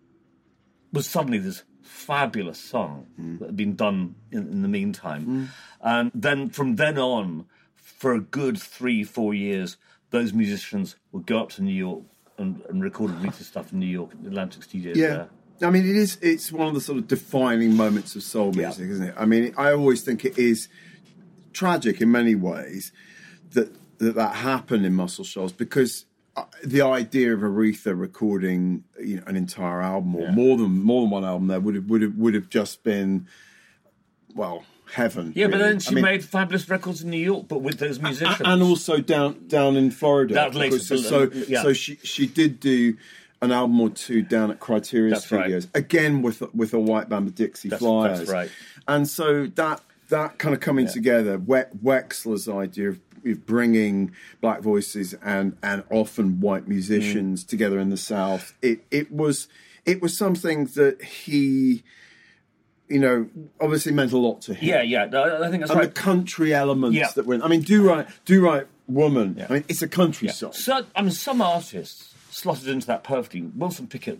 [0.92, 3.38] was suddenly this fabulous song Mm.
[3.40, 5.50] that had been done in, in the meantime.
[5.80, 9.76] And then from then on, for a good three, four years,
[10.10, 12.02] those musicians would go up to New York
[12.38, 15.08] and, record and record Aretha stuff in New York, at Atlantic Studios Yeah.
[15.08, 15.28] there.
[15.62, 16.16] I mean, it is.
[16.22, 18.68] It's one of the sort of defining moments of soul Yeah.
[18.68, 19.14] music, isn't it?
[19.18, 20.68] I mean, I always think it is
[21.52, 22.92] tragic in many ways
[23.52, 26.06] that that, that happened in Muscle Shoals because
[26.64, 30.30] the idea of Aretha recording, you know, an entire album or Yeah.
[30.32, 33.26] more than more than one album there would have would have would have just been,
[34.34, 35.32] well, heaven.
[35.34, 38.00] Yeah, but then she I mean, made fabulous records in New York, but with those
[38.00, 38.40] musicians.
[38.44, 40.34] and also down down in Florida.
[40.34, 41.62] That later, so uh, so, yeah.
[41.62, 42.96] so she she did do
[43.42, 45.42] an album or two down at Criteria That's right.
[45.44, 48.18] Studios again with with a white band, the Dixie That's- Flyers.
[48.18, 48.50] that's right.
[48.86, 54.60] And so that that kind of coming together, we- Wexler's idea of, of bringing black
[54.60, 56.68] voices and and often white Mm.
[56.68, 59.48] musicians together in the South, it it was
[59.84, 61.82] it was something that he.
[62.88, 63.28] You know,
[63.60, 65.94] obviously meant a lot to him yeah, yeah, I think that's and right.
[65.94, 67.06] the country elements Yeah.
[67.14, 67.44] that went.
[67.44, 69.36] I mean, do right, do right, woman.
[69.38, 69.46] Yeah.
[69.48, 70.52] I mean, it's a country song.
[70.54, 73.42] So, I mean, some artists slotted into that perfectly.
[73.42, 74.18] Wilson Pickett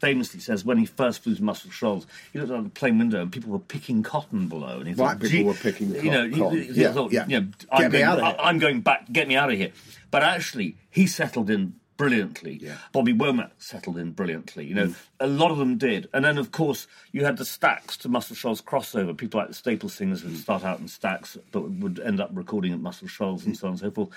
[0.00, 3.22] famously says when he first flew to Muscle Shoals, he looked out the plane window
[3.22, 4.78] and people were picking cotton below.
[4.78, 6.58] And he thought, people were picking you know, he- cotton.
[6.58, 7.26] he, he Yeah, thought, yeah.
[7.26, 8.36] you know, I'm me going, out of here.
[8.38, 9.72] I'm going back, get me out of here.
[10.10, 12.58] But actually, he settled in brilliantly.
[12.60, 12.76] Yeah.
[12.92, 14.66] Bobby Womack settled in brilliantly.
[14.66, 14.94] You know, Mm.
[15.20, 16.08] a lot of them did.
[16.12, 19.16] And then, of course, you had the Stax to Muscle Shoals crossover.
[19.16, 22.72] People like the Staple Singers would start out in Stax, but would end up recording
[22.74, 23.46] at Muscle Shoals Mm.
[23.46, 24.10] and so on and so forth.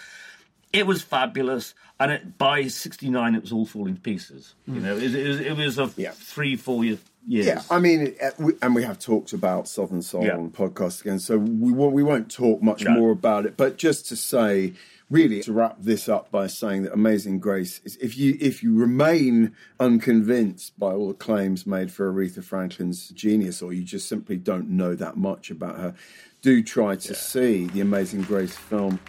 [0.72, 4.54] It was fabulous, and it, by '69, it was all falling to pieces.
[4.68, 5.94] You know, it, it was, it was a Mm.
[5.98, 6.12] Yeah.
[6.12, 7.48] three, four year, years.
[7.48, 8.14] Yeah, I mean,
[8.62, 10.38] and we have talked about Southern Soul Yeah.
[10.38, 12.92] on the podcast again, so we won't, we won't talk much No.
[12.92, 13.58] more about it.
[13.58, 14.74] But just to say,
[15.10, 18.76] really, to wrap this up by saying that Amazing Grace is if you if you
[18.76, 24.38] remain unconvinced by all the claims made for Aretha Franklin's genius, or you just simply
[24.38, 25.96] don't know that much about her,
[26.44, 29.00] do try to see the Amazing Grace film.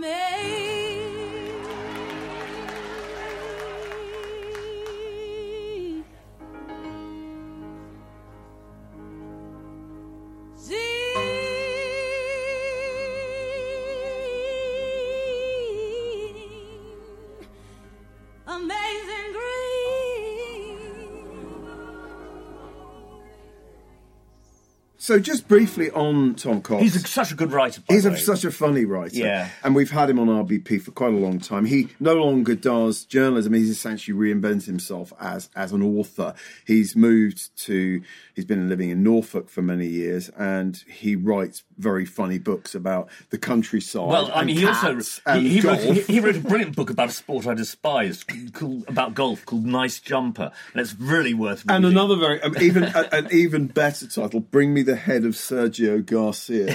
[0.00, 0.59] Amazing.
[25.00, 26.82] So, just briefly on Tom Cox.
[26.82, 27.80] He's a, such a good writer.
[27.80, 29.16] By He's a, such a funny writer.
[29.16, 29.48] Yeah.
[29.64, 31.64] And we've had him on RBP for quite a long time.
[31.64, 33.54] He no longer does journalism.
[33.54, 36.34] He's essentially reinvented himself as, as an author.
[36.66, 38.02] He's moved to,
[38.34, 43.08] he's been living in Norfolk for many years and he writes very funny books about
[43.30, 44.06] the countryside.
[44.06, 45.00] Well, I mean, he also
[45.32, 48.84] he, he, wrote, he, he wrote a brilliant book about a sport I despise, called,
[48.86, 51.76] about golf, called Nice Jumper, and it's really worth reading.
[51.76, 56.04] and another very, um, even an even better title, Bring Me the Head of Sergio
[56.04, 56.74] Garcia.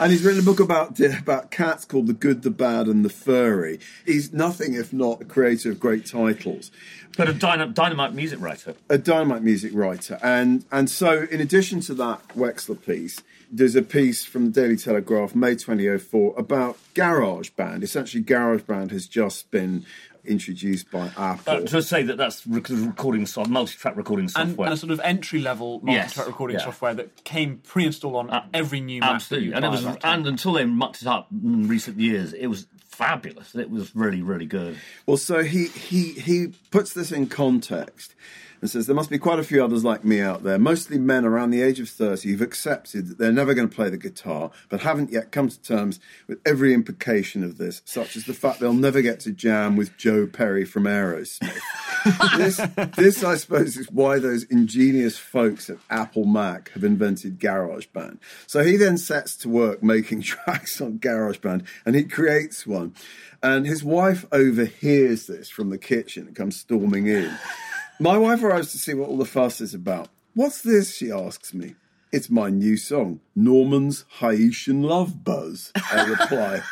[0.00, 3.08] and he's written a book about about cats called The Good, the Bad, and the
[3.10, 3.78] Furry.
[4.04, 6.70] He's nothing if not a creator of great titles.
[7.16, 8.74] But a dyna- dynamite music writer.
[8.90, 13.82] a dynamite music writer, and and so in addition to that Wexler piece, there's a
[13.82, 17.82] piece from the Daily Telegraph, May 2004, about GarageBand.
[17.82, 19.86] Essentially, GarageBand has just been
[20.26, 21.54] introduced by Apple.
[21.54, 24.66] Uh, to say that that's rec- recording so- multi-track recording software.
[24.66, 26.64] and a sort of entry level multi-track recording yeah.
[26.64, 29.16] software that came pre-installed on every new Mac.
[29.16, 30.18] Absolutely, and it was, at that time.
[30.20, 33.54] and until they mucked it up in recent years, it was fabulous.
[33.54, 34.78] It was really, really good.
[35.06, 38.14] Well, so he he he puts this in context
[38.66, 41.24] and says there must be quite a few others like me out there, mostly men
[41.24, 44.50] around the age of 30 who've accepted that they're never going to play the guitar,
[44.68, 48.58] but haven't yet come to terms with every implication of this, such as the fact
[48.58, 51.60] they'll never get to jam with Joe Perry from Aerosmith.
[52.36, 52.56] this,
[52.96, 58.18] this, I suppose, is why those ingenious folks at Apple Mac have invented GarageBand.
[58.48, 62.94] So he then sets to work making tracks on GarageBand, and he creates one.
[63.44, 67.32] And his wife overhears this from the kitchen and comes storming in.
[67.98, 70.08] My wife arrives to see what all the fuss is about.
[70.34, 70.94] What's this?
[70.94, 71.76] She asks me.
[72.12, 75.72] It's my new song, Norman's Haitian Love Buzz.
[75.74, 76.62] I reply.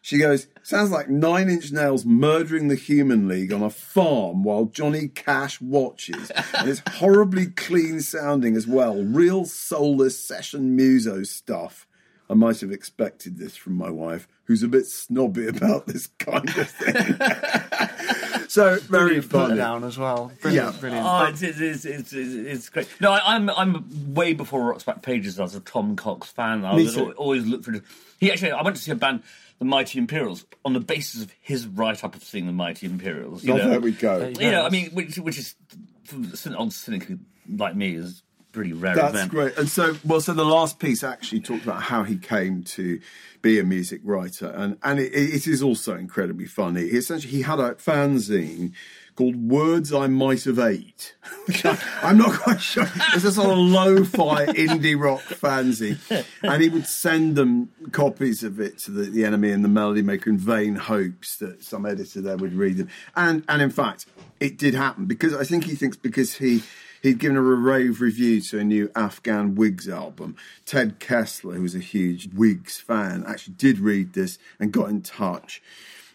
[0.00, 4.64] She goes, sounds like Nine Inch Nails murdering the Human League on a farm while
[4.64, 6.32] Johnny Cash watches.
[6.54, 9.00] And it's horribly clean sounding as well.
[9.04, 11.86] Real soulless session muso stuff.
[12.28, 16.48] I might have expected this from my wife, who's a bit snobby about this kind
[16.48, 17.18] of thing.
[18.48, 20.32] so, very Brilliant put down as well.
[20.40, 20.80] Brilliant, Yeah.
[20.80, 21.06] brilliant.
[21.06, 22.88] Oh, it's, it's, it's, it's, it's, it's great.
[23.00, 25.38] No, I, I'm I'm way before Rock's Back Pages.
[25.38, 26.64] I was a Tom Cox fan.
[26.64, 27.74] I was always looked for.
[28.18, 29.22] He actually, I went to see a band,
[29.60, 33.44] the Mighty Imperials, on the basis of his write up of seeing the Mighty Imperials.
[33.44, 33.68] You Oh, know?
[33.70, 34.18] there we go.
[34.18, 35.54] There You know, I mean, which, which is
[36.04, 37.06] for the cyn- old cynic
[37.48, 39.30] like me is pretty rare That's event.
[39.30, 39.56] great.
[39.58, 43.00] And so, well, so the last piece actually talked about how he came to
[43.42, 46.88] be a music writer, and and it, it is also incredibly funny.
[46.88, 48.72] He essentially, he had a fanzine
[49.14, 51.14] called "Words I Might Have Ate,"
[52.02, 52.86] I'm not quite sure.
[53.14, 58.58] It's a sort of lo-fi indie rock fanzine, and he would send them copies of
[58.58, 62.20] it to the, the NME and the Melody Maker in vain hopes that some editor
[62.20, 62.88] there would read them.
[63.14, 64.06] And and in fact,
[64.40, 66.62] it did happen because I think he thinks because he
[67.02, 70.36] he'd given a rave review to a new Afghan Whigs album.
[70.64, 75.02] Ted Kessler, who was a huge Whigs fan, actually did read this and got in
[75.02, 75.62] touch.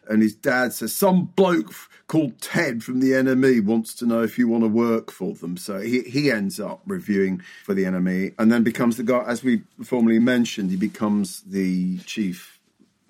[0.08, 1.74] And his dad says, Some bloke
[2.08, 5.56] called Ted from the NME wants to know if you want to work for them.
[5.58, 9.43] So he, he ends up reviewing for the NME and then becomes the guy, as
[9.43, 12.53] we formerly mentioned, he becomes the chief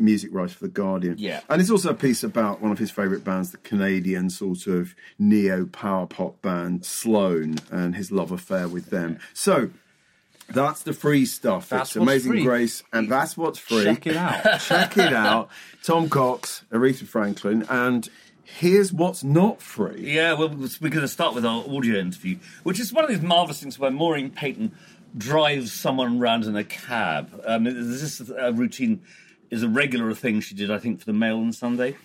[0.03, 1.15] music writer for The Guardian.
[1.17, 1.41] Yeah.
[1.49, 4.95] And it's also a piece about one of his favourite bands, the Canadian sort of
[5.17, 9.19] neo power pop band Sloan, and his love affair with them.
[9.33, 9.69] So
[10.49, 11.69] that's the free stuff.
[11.69, 12.43] That's it's Amazing free.
[12.43, 13.85] Grace, and that's what's free.
[13.85, 14.59] Check it out.
[14.61, 15.49] Check it out.
[15.83, 18.09] Tom Cox, Aretha Franklin, and
[18.43, 20.13] here's what's not free.
[20.13, 23.21] Yeah, well, we're going to start with our audio interview, which is one of these
[23.21, 24.73] marvelous things where Maureen Paton
[25.17, 27.41] drives someone around in a cab.
[27.45, 29.01] Um, this is a routine,
[29.53, 31.95] is a regular thing she did, I think, for the Mail on Sunday.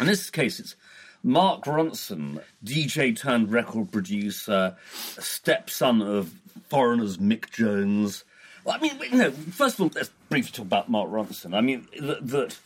[0.00, 0.74] In this case, it's
[1.22, 6.32] Mark Ronson, DJ turned record producer, stepson of
[6.70, 8.24] Foreigner's Mick Jones.
[8.64, 11.54] Well, I mean, you know, first of all, let's briefly talk about Mark Ronson.
[11.54, 12.58] I mean, that, that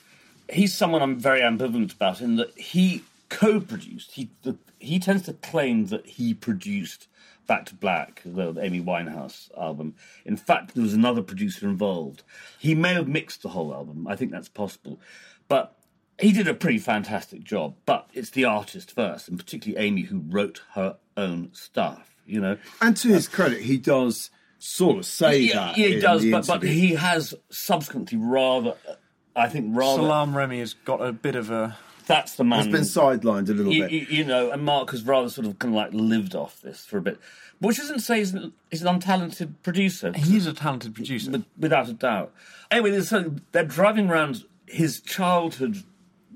[0.48, 4.12] he's someone I'm very ambivalent about in that he co-produced.
[4.12, 4.30] He
[4.78, 7.08] he tends to claim that he produced
[7.46, 9.94] Back to Black, the Amy Winehouse album.
[10.24, 12.22] In fact, there was another producer involved.
[12.58, 14.06] He may have mixed the whole album.
[14.06, 15.00] I think that's possible,
[15.48, 15.76] but
[16.18, 17.74] he did a pretty fantastic job.
[17.84, 22.14] But it's the artist first, and particularly Amy, who wrote her own stuff.
[22.24, 25.76] You know, And to his uh, credit, he does sort of say yeah, that.
[25.76, 28.74] yeah, he does, the but, but he has subsequently rather,
[29.34, 30.02] I think, rather.
[30.02, 31.76] Salaam Remi has got a bit of a.
[32.06, 32.64] That's the man.
[32.64, 33.92] He's been sidelined a little you, bit.
[33.92, 36.84] you, you know, and Mark has rather sort of kind of like lived off this
[36.84, 37.18] for a bit,
[37.60, 41.30] which doesn't say he's an, he's an untalented producer, He's a talented producer.
[41.30, 42.32] with- without a doubt.
[42.70, 45.82] Anyway, so they're driving around his childhood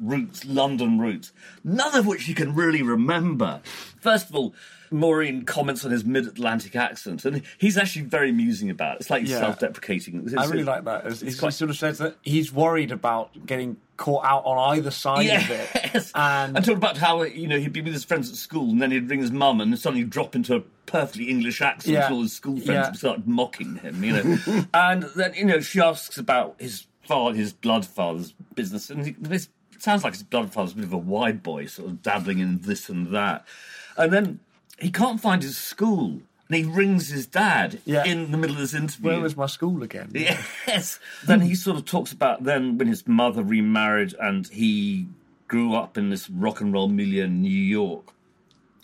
[0.00, 1.32] roots, London roots,
[1.64, 3.60] none of which he can really remember.
[4.00, 4.54] First of all,
[4.90, 9.00] Maureen comments on his mid-Atlantic accent, and he's actually very amusing about it.
[9.00, 9.40] It's like Yeah.
[9.40, 10.26] self-deprecating.
[10.26, 11.06] It's- I really like that.
[11.06, 14.90] It's, it's he sort of says that he's worried about getting caught out on either
[14.90, 16.10] side of it.
[16.14, 18.80] And and talked about how you know he'd be with his friends at school, and
[18.82, 21.94] then he'd ring his mum, and suddenly drop into a perfectly English accent.
[21.94, 22.06] Yeah.
[22.06, 22.86] and all his school friends Yeah.
[22.88, 24.02] would start mocking him.
[24.04, 28.90] You know, and then you know she asks about his father, his blood father's business,
[28.90, 31.88] and he, this sounds like his blood father's a bit of a wide boy, sort
[31.88, 33.44] of dabbling in this and that,
[33.96, 34.40] and then
[34.78, 36.20] he can't find his school.
[36.48, 38.04] And he rings his dad Yeah.
[38.04, 39.10] in the middle of this interview.
[39.10, 40.10] Where was my school again?
[40.66, 40.98] Yes.
[41.26, 45.06] Then he sort of talks about then when his mother remarried and he
[45.48, 48.12] grew up in this rock and roll milieu in New York.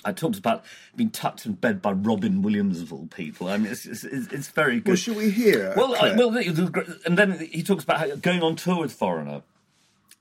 [0.05, 0.65] I talked about
[0.97, 3.47] being tucked in bed by Robin Williams of all people.
[3.49, 4.89] I mean, it's it's, it's, very good.
[4.89, 5.75] Well, should we hear?
[5.77, 9.43] Well, I, well, and then he talks about how going on tour with Foreigner.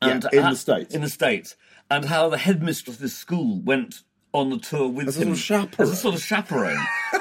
[0.04, 0.93] Yeah, in how- the States.
[0.93, 1.56] In the States.
[1.89, 4.01] And how the headmistress of this school went
[4.34, 5.36] on the tour with As a him.
[5.36, 5.88] sort of chaperone.
[5.88, 6.77] As a sort of chaperone.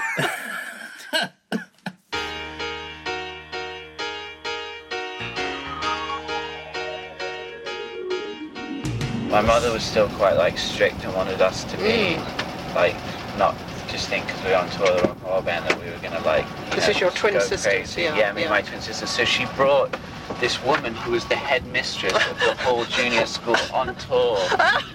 [9.40, 12.74] My mother was still quite like strict and wanted us to be mm.
[12.74, 12.94] like
[13.38, 13.56] not
[13.88, 15.96] just think because we were on tour with the rock and band that we were
[16.02, 16.44] gonna like.
[16.44, 17.72] you This know, is your twin sister.
[17.98, 18.46] yeah, Yeah, me yeah.
[18.48, 19.06] and my twin sister.
[19.06, 19.96] So she brought
[20.40, 24.34] this woman who was the headmistress of the whole junior school on tour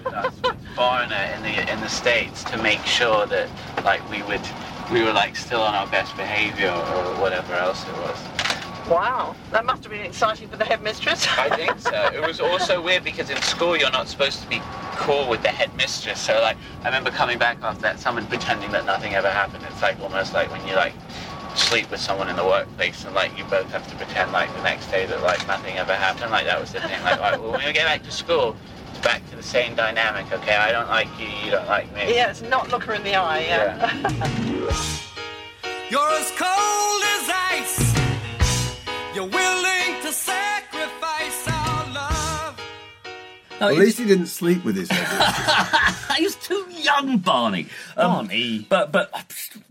[0.06, 3.50] with us, with foreigner in the in the states to make sure that
[3.84, 4.48] like we would
[4.94, 8.35] we were like still on our best behavior or whatever else it was.
[8.90, 11.28] Wow, that must have been exciting for the headmistress.
[11.38, 12.12] I think so.
[12.14, 14.62] It was also weird because in school you're not supposed to be
[14.98, 16.22] cool with the headmistress.
[16.22, 19.66] So like I remember coming back after that, someone pretending that nothing ever happened.
[19.70, 20.94] It's like almost like when you like
[21.56, 24.62] sleep with someone in the workplace and like you both have to pretend like the
[24.62, 26.30] next day that like nothing ever happened.
[26.30, 27.02] Like that was the thing.
[27.02, 28.56] Like, right, well, when we get back to school,
[28.92, 30.32] it's back to the same dynamic.
[30.32, 32.14] Okay, I don't like you, you don't like me.
[32.14, 33.40] yeah, it's not look her in the eye.
[33.40, 33.90] Yeah.
[35.90, 37.95] You're as cold as ice.
[39.16, 42.62] You're willing to sacrifice our love.
[43.62, 46.16] No, At he- least he didn't sleep with his head.
[46.18, 47.68] he was too young, Barney.
[47.96, 48.66] Um, Barney.
[48.70, 49.10] But but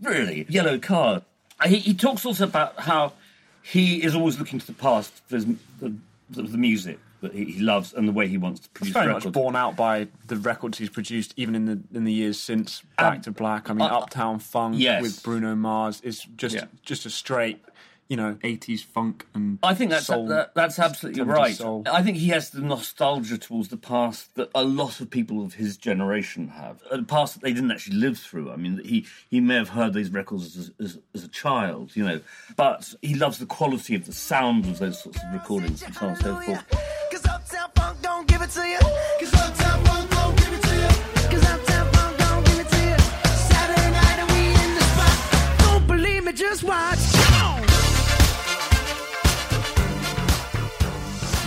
[0.01, 1.21] really, yellow card.
[1.65, 3.13] He, he talks also about how
[3.61, 5.45] he is always looking to the past for his,
[5.79, 5.93] the,
[6.31, 8.89] the, the music that he, he loves and the way he wants to produce.
[8.89, 9.25] It's produce very records.
[9.25, 12.81] much borne out by the records he's produced, even in the in the years since
[12.97, 13.69] Back Um, to Black.
[13.69, 15.03] I mean, uh, Uptown Funk yes.
[15.03, 16.65] with Bruno Mars is just Yeah.
[16.83, 17.63] just a straight,
[18.07, 19.59] you know, eighties funk and.
[19.63, 21.55] I think that's soul, that, that's absolutely right.
[21.55, 21.83] soul.
[21.91, 25.55] I think he has the nostalgia towards the past that a lot of people of
[25.55, 26.83] his generation have.
[26.91, 28.51] A past that they didn't actually live through.
[28.51, 32.05] I mean, he he may have heard these records as, as, as a child, you
[32.05, 32.21] know,
[32.55, 36.05] but he loves the quality of the sound of those sorts of recordings and so
[36.05, 36.65] on and so forth.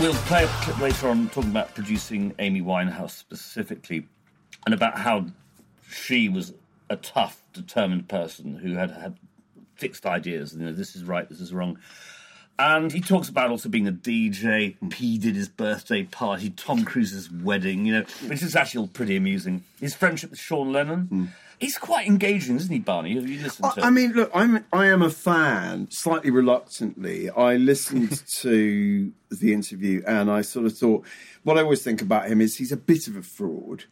[0.01, 4.07] We'll play a clip later on talking about producing Amy Winehouse specifically
[4.65, 5.27] and about how
[5.91, 6.55] she was
[6.89, 9.19] a tough, determined person who had had
[9.75, 10.55] fixed ideas.
[10.55, 11.81] You know, this is right, this is wrong.
[12.59, 14.77] And he talks about also being a DJ.
[14.95, 19.15] He did his birthday party, Tom Cruise's wedding, you know, which is actually all pretty
[19.15, 19.63] amusing.
[19.81, 21.03] His friendship with Sean Lennon.
[21.03, 21.25] Hmm.
[21.61, 23.15] He's quite engaging, isn't he, Barney?
[23.15, 25.91] Have you listened to I, I mean, look, I'm I am a fan.
[25.91, 31.05] Slightly reluctantly, I listened to the interview and I sort of thought
[31.43, 33.85] what I always think about him is he's a bit of a fraud,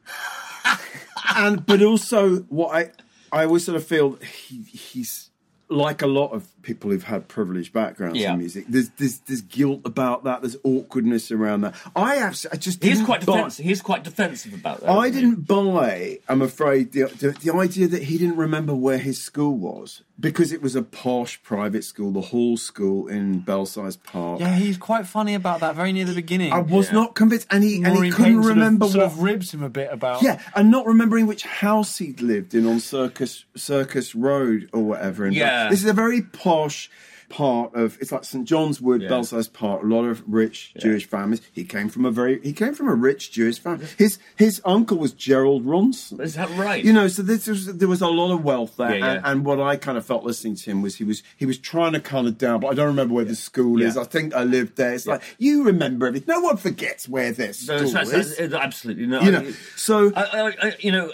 [1.36, 2.90] and but also what I
[3.32, 5.30] I always sort of feel he, he's
[5.68, 8.32] like a lot of people who've had privileged backgrounds Yeah.
[8.32, 8.66] in music.
[8.68, 10.40] There's there's there's guilt about that.
[10.42, 11.74] There's awkwardness around that.
[11.94, 13.64] I actually I just He's quite buy- defensive.
[13.64, 14.90] He's quite defensive about that.
[14.90, 15.20] I isn't he?
[15.30, 19.56] didn't buy, I'm afraid, the, the, the idea that he didn't remember where his school
[19.56, 24.40] was because it was a posh private school, the Hall School in Belsize Park.
[24.40, 25.74] Yeah, he's quite funny about that.
[25.76, 26.52] Very near the beginning.
[26.52, 29.04] I was not convinced, and he, and he couldn't Paton sort of- remember sort what.
[29.12, 30.22] of ribs him a bit about.
[30.22, 35.26] yeah, and not remembering which house he'd lived in on Circus Circus Road or whatever.
[35.26, 35.70] In Bel- Yeah.
[35.70, 36.90] this is a very posh
[37.28, 39.08] part of it's like St John's Wood, Yeah.
[39.08, 39.82] Belsize Park.
[39.82, 41.40] A lot of rich Jewish families.
[41.52, 43.86] He came from a very he came from a rich Jewish family.
[43.98, 46.20] His his uncle was Gerald Ronson.
[46.20, 46.84] Is that right?
[46.84, 49.12] You know, so this was, there was a lot of wealth there, Yeah, yeah.
[49.14, 51.58] And, and what I kind of felt listening to him was he was he was
[51.58, 53.96] trying to kind of down, but I don't remember where the school is.
[53.96, 54.94] I think I lived there.
[54.94, 56.32] It's like you remember everything.
[56.32, 58.38] No one forgets where this No, school is.
[58.54, 59.20] absolutely no.
[59.22, 61.10] you I- know, so I, I, I, you know,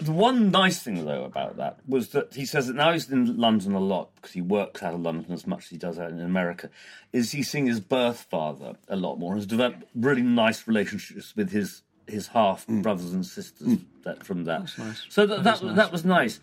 [0.00, 3.36] the one nice thing though about that was that he says that now he's in
[3.36, 6.10] London a lot because he works out of London as much as he does out
[6.10, 6.70] in America.
[7.12, 9.34] Is he's seeing his birth father a lot more?
[9.34, 12.82] Has developed really nice relationships with his his half mm.
[12.82, 13.84] brothers and sisters mm.
[14.04, 14.70] that from that.
[14.78, 15.04] nice.
[15.08, 15.92] So that That that, is that, nice.
[15.92, 16.40] was nice.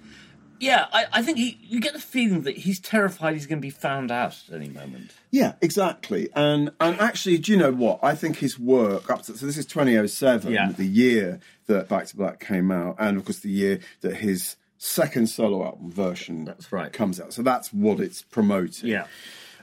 [0.59, 3.65] Yeah, I, I think he, you get the feeling that he's terrified he's going to
[3.65, 5.11] be found out at any moment.
[5.31, 6.29] Yeah, exactly.
[6.35, 7.99] And and actually, do you know what?
[8.01, 10.71] I think his work up to so this is 2007, Yeah.
[10.71, 14.55] the year that Back to Black came out, and of course the year that his
[14.77, 16.91] second solo album version That's right.
[16.93, 17.33] comes out.
[17.33, 18.89] So that's what it's promoting.
[18.89, 19.07] Yeah.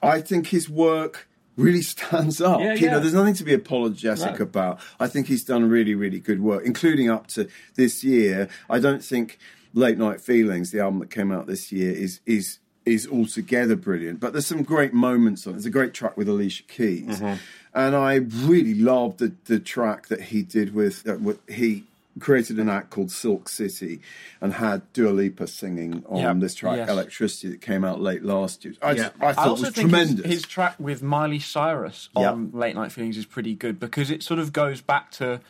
[0.03, 2.61] I think his work really stands up.
[2.61, 4.43] Yeah, you know, there's nothing to be apologetic No.
[4.45, 4.81] about.
[4.99, 8.49] I think he's done really, really good work, including up to this year.
[8.69, 9.39] I don't think
[9.75, 14.19] Late Night Feelings, the album that came out this year, is is is altogether brilliant.
[14.21, 15.55] But there's some great moments on it.
[15.55, 17.35] There's a great track with Alicia Keys, Mm-hmm.
[17.75, 21.85] and I really loved the the track that he did with uh, with- he.
[22.21, 24.03] Created an act called Silk City
[24.39, 26.91] and had Dua Lipa singing on Yeah, this track, yes.
[26.91, 28.75] Electricity, that came out late last year.
[28.83, 30.27] I, just, I thought I it was tremendous.
[30.27, 34.23] his, his track with Miley Cyrus on Late Night Feelings is pretty good because it
[34.23, 35.41] sort of goes back to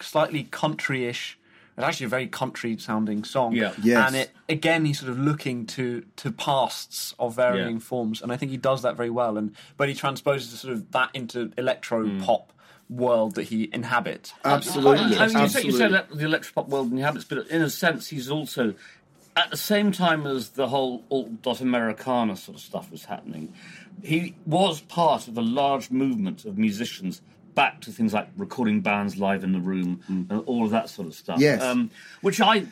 [0.00, 1.37] slightly country-ish.
[1.78, 3.54] It's actually a very country-sounding song.
[3.54, 3.72] Yeah.
[3.82, 4.06] Yes.
[4.08, 7.78] And it again, he's sort of looking to to pasts of varying Yeah.
[7.80, 9.38] forms, and I think he does that very well.
[9.38, 12.20] And but he transposes sort of that into electro Hmm.
[12.22, 12.52] pop
[12.90, 14.32] world that he inhabits.
[14.44, 14.90] Absolutely.
[14.90, 15.72] I mean, you say, you Absolutely.
[15.72, 18.74] say ele- the electropop world and habits, but in a sense, he's also
[19.36, 23.52] at the same time as the whole alt dot Americana sort of stuff was happening.
[24.02, 27.20] He was part of a large movement of musicians
[27.58, 31.06] back to things like recording bands live in the room and all of that sort
[31.08, 31.38] of stuff.
[31.38, 31.42] Mm.
[31.48, 31.62] Yes.
[31.62, 31.90] um,
[32.26, 32.66] which I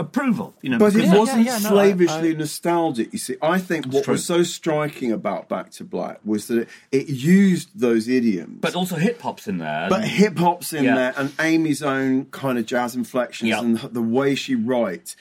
[0.00, 0.52] approve of.
[0.62, 3.12] You know, But it because- wasn't yeah, no, I- slavishly I- nostalgic.
[3.12, 4.12] You see, I think what true.
[4.12, 8.74] was so striking about Back to Black was that it, it used those idioms, but
[8.76, 9.88] also hip hop's in there.
[9.88, 10.94] but hip hop's in Yeah.
[10.94, 13.60] there, and Amy's own kind of jazz inflections Yeah.
[13.60, 15.16] and the way she writes.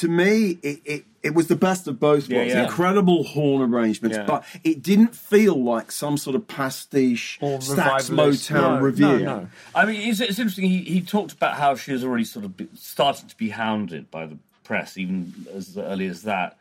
[0.00, 2.54] To me, it, it, it was the best of both Yeah, worlds.
[2.54, 2.62] yeah.
[2.64, 4.24] Incredible horn arrangements, Yeah.
[4.24, 8.10] but it didn't feel like some sort of pastiche Or Stax.
[8.10, 9.06] Motown No, review.
[9.06, 9.48] no, no.
[9.74, 10.68] I mean, it's, it's interesting.
[10.68, 14.10] He, he talked about how she was already sort of be, started to be hounded
[14.10, 16.56] by the press, even as early as that.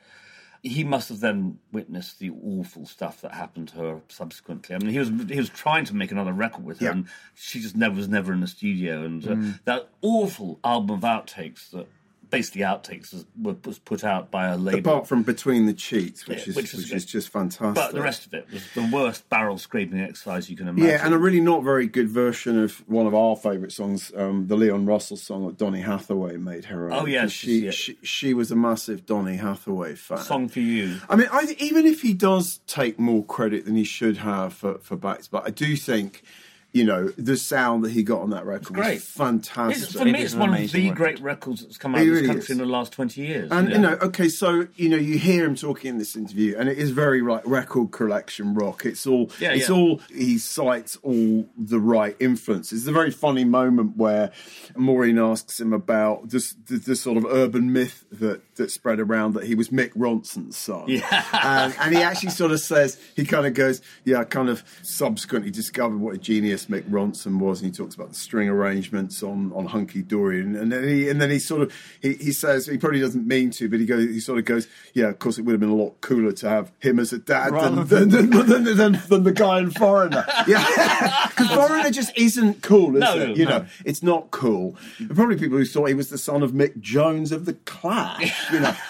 [0.61, 4.75] He must have then witnessed the awful stuff that happened to her subsequently.
[4.75, 6.91] I mean, he was he was trying to make another record with her, Yeah.
[6.91, 9.03] and she just never was never in the studio.
[9.05, 9.59] And uh, Mm.
[9.63, 11.87] that awful album of outtakes that
[12.29, 14.79] basically outtakes was, was put out by a label.
[14.79, 17.75] Apart from Between the Cheats, which Yeah, is which which is is, just fantastic.
[17.75, 20.89] but the rest of it was the worst barrel scraping exercise you can imagine.
[20.89, 24.47] Yeah, and a really not very good version of one of our favourite songs, um,
[24.47, 26.93] the Leon Russell song that Donny Hathaway made her own.
[27.01, 27.71] Oh, yes, she, yeah.
[27.71, 30.19] she she was a massive Donny Hathaway fan.
[30.19, 30.97] song for you.
[31.09, 34.77] I mean, I, even if he does take more credit than he should have for
[34.79, 36.21] for Backs, but I do think.
[36.71, 38.95] You know the sound that he got on that record great.
[38.95, 39.83] was fantastic.
[39.85, 40.95] It's, for me, is it's one of the record.
[40.97, 42.49] great records that's come out It of this really country is.
[42.51, 43.51] in the last 20 years.
[43.51, 43.75] And yeah.
[43.75, 46.77] you know, okay, so you know, you hear him talking in this interview, and it
[46.77, 48.85] is very like record collection rock.
[48.85, 49.75] It's all, Yeah, it's yeah.
[49.75, 50.01] all.
[50.13, 52.83] He cites all the right influences.
[52.85, 54.31] There's a very funny moment where
[54.75, 59.33] Maureen asks him about this, the, the sort of urban myth that that spread around
[59.33, 60.83] that he was Mick Ronson's son.
[60.87, 61.23] Yeah.
[61.33, 64.63] and, and he actually sort of says he kind of goes, yeah, I kind of
[64.83, 69.21] subsequently discovered what a genius Mick Ronson was, and he talks about the string arrangements
[69.23, 72.31] on on Hunky Dory, and, and then he and then he sort of he, he
[72.31, 75.19] says he probably doesn't mean to, but he goes he sort of goes, yeah, of
[75.19, 77.75] course it would have been a lot cooler to have him as a dad than
[77.87, 82.95] than, than, than, than, than, the guy in Foreigner, yeah, because Foreigner just isn't cool,
[82.95, 83.27] is No, it?
[83.29, 83.57] no, You no.
[83.59, 84.75] know, it's not cool.
[84.99, 87.53] There are probably people who thought he was the son of Mick Jones of the
[87.53, 88.75] Clash, you know.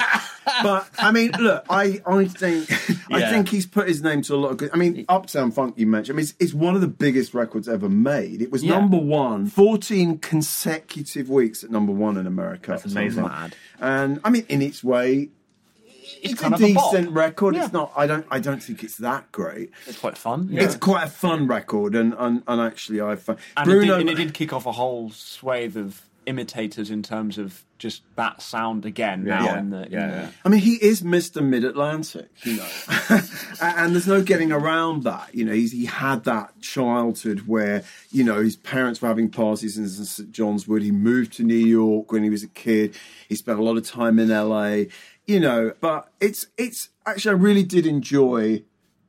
[0.64, 2.72] But I mean, look, I I think
[3.12, 4.72] I think he's put his name to a lot of good.
[4.74, 6.16] I mean, Uptown Funk you mentioned.
[6.16, 8.42] I mean, it's, it's one of the biggest records ever made.
[8.42, 8.80] It was Yeah.
[8.80, 12.72] number one 14 consecutive weeks at number one in America.
[12.72, 13.24] That's amazing.
[13.24, 13.56] Mad.
[13.80, 15.30] And I mean, in its way,
[16.22, 17.56] it's, kind a of a decent record.
[17.56, 17.66] Yeah.
[17.66, 17.92] It's not.
[17.96, 18.26] I don't.
[18.32, 19.72] I don't think it's that great.
[19.88, 20.50] It's quite fun.
[20.52, 23.96] It's quite a fun record, and and, and actually, I've and, Bruno.
[23.96, 27.66] it did, and it did kick off a whole swathe of imitators in terms of
[27.78, 29.60] just that sound again now Yeah.
[29.60, 30.30] in the, in Yeah, the- yeah.
[30.46, 31.44] I mean, he is Mr.
[31.44, 32.68] Mid Atlantic, you know,
[33.62, 35.34] and there's no getting around that.
[35.34, 39.78] You know, he's, he had that childhood where you know his parents were having parties
[39.78, 40.84] in St John's Wood.
[40.84, 42.96] He moved to New York when he was a kid.
[43.28, 44.84] He spent a lot of time in LA.
[45.26, 48.64] You know, but it's it's actually I really did enjoy.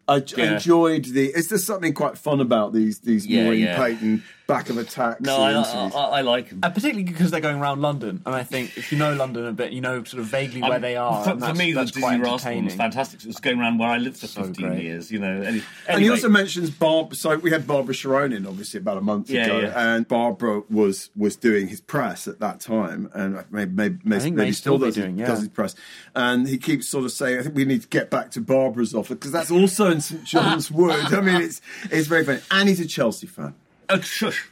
[0.08, 0.54] I Yeah.
[0.54, 1.26] enjoyed the.
[1.28, 3.76] Is there something quite fun about these these Yeah, Maureen yeah.
[3.76, 5.24] Paton back of a taxi?
[5.24, 5.88] No, I, I.
[5.94, 8.92] I, I like them, And particularly because they're going around London, and I think if
[8.92, 11.24] you know London a bit, you know sort of vaguely where Um, they are.
[11.24, 13.20] For, for me, the that's Dizzy quite Rascal was fantastic.
[13.20, 14.82] It was going around where I lived for So 15 great.
[14.82, 15.40] years, you know.
[15.42, 17.14] Any, And he also mentions Barb.
[17.14, 19.94] So we had Barbara Charone in, obviously, about a month Yeah, ago, yeah.
[19.94, 24.36] and Barbara was was doing his press at that time, and maybe maybe, maybe, think
[24.36, 25.26] maybe still still does, doing, his, yeah.
[25.26, 25.74] does his press.
[26.14, 28.94] And he keeps sort of saying, "I think we need to get back to Barbara's
[28.94, 32.68] office because that's also in St John's Wood." I mean, it's it's very funny, and
[32.68, 33.54] he's a Chelsea fan.
[33.90, 34.48] Oh, shush.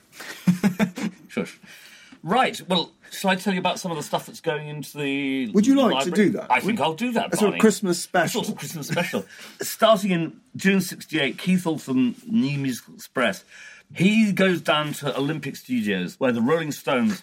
[1.28, 1.58] shush.
[2.22, 5.50] Right, well, shall I tell you about some of the stuff that's going into the.
[5.52, 6.50] Would you like to do that?
[6.50, 7.32] I think I'll do that.
[7.32, 8.42] A sort of Christmas A special.
[8.42, 9.24] sort of Christmas special.
[9.62, 13.44] Starting in June 68, Keith Altham, New Musical Express.
[13.94, 17.22] He goes down to Olympic Studios where the Rolling Stones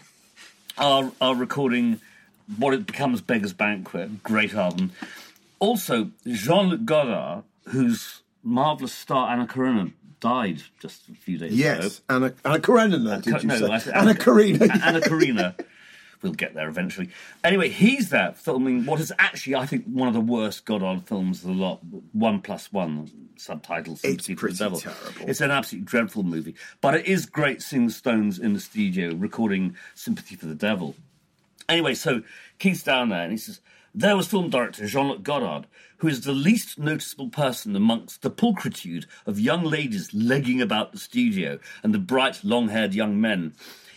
[0.78, 2.00] are, are recording
[2.58, 4.92] what it becomes Beggar's Banquet, great album.
[5.60, 11.62] Also, Jean Luc Godard, whose marvellous star Anna Karenina died just a few days ago.
[11.62, 13.80] Yes, Anna Anna Karenina, did you no, say?
[13.80, 14.68] Said Anna Karina.
[14.84, 15.56] Anna Karina.
[16.26, 17.10] we'll get there eventually.
[17.44, 21.42] Anyway, he's there filming what is actually, I think, one of the worst Godard films
[21.44, 21.80] of the lot.
[22.12, 24.04] One plus one subtitles.
[24.04, 25.30] It's Sympathy for the pretty terrible.
[25.30, 29.76] It's an absolutely dreadful movie, but it is great seeing Stones in the studio recording
[29.94, 30.96] "Sympathy for the Devil."
[31.70, 32.22] Anyway, so
[32.60, 33.60] Keith's down there and he says,
[33.98, 35.68] There was film director Jean Luc Godard,
[36.00, 40.98] who is the least noticeable person amongst the pulchritude of young ladies legging about the
[40.98, 43.54] studio and the bright, long haired young men.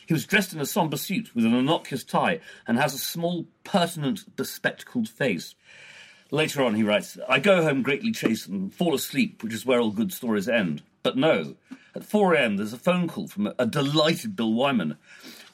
[0.06, 2.38] He was dressed in a sombre suit with an innocuous tie
[2.68, 5.56] and has a small, pertinent, bespectacled face.
[6.30, 9.80] Later on, he writes, I go home greatly chastened and fall asleep, which is where
[9.80, 10.82] all good stories end.
[11.02, 11.56] But no,
[11.96, 14.96] at 4 a.m., there's a phone call from a, a delighted Bill Wyman.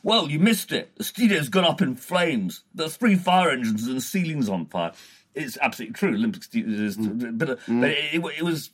[0.05, 0.95] Well, you missed it.
[0.97, 2.63] The studio's gone up in flames.
[2.75, 4.93] There's three fire engines and the ceiling's on fire.
[5.35, 6.11] It's absolutely true.
[6.11, 7.19] Olympic Studios, mm.
[7.19, 7.39] mm.
[7.39, 8.71] but, uh, but it, it was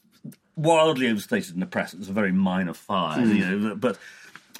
[0.57, 1.95] wildly overstated in the press.
[1.95, 3.35] It was a very minor fire, mm.
[3.35, 3.74] you know.
[3.76, 3.97] But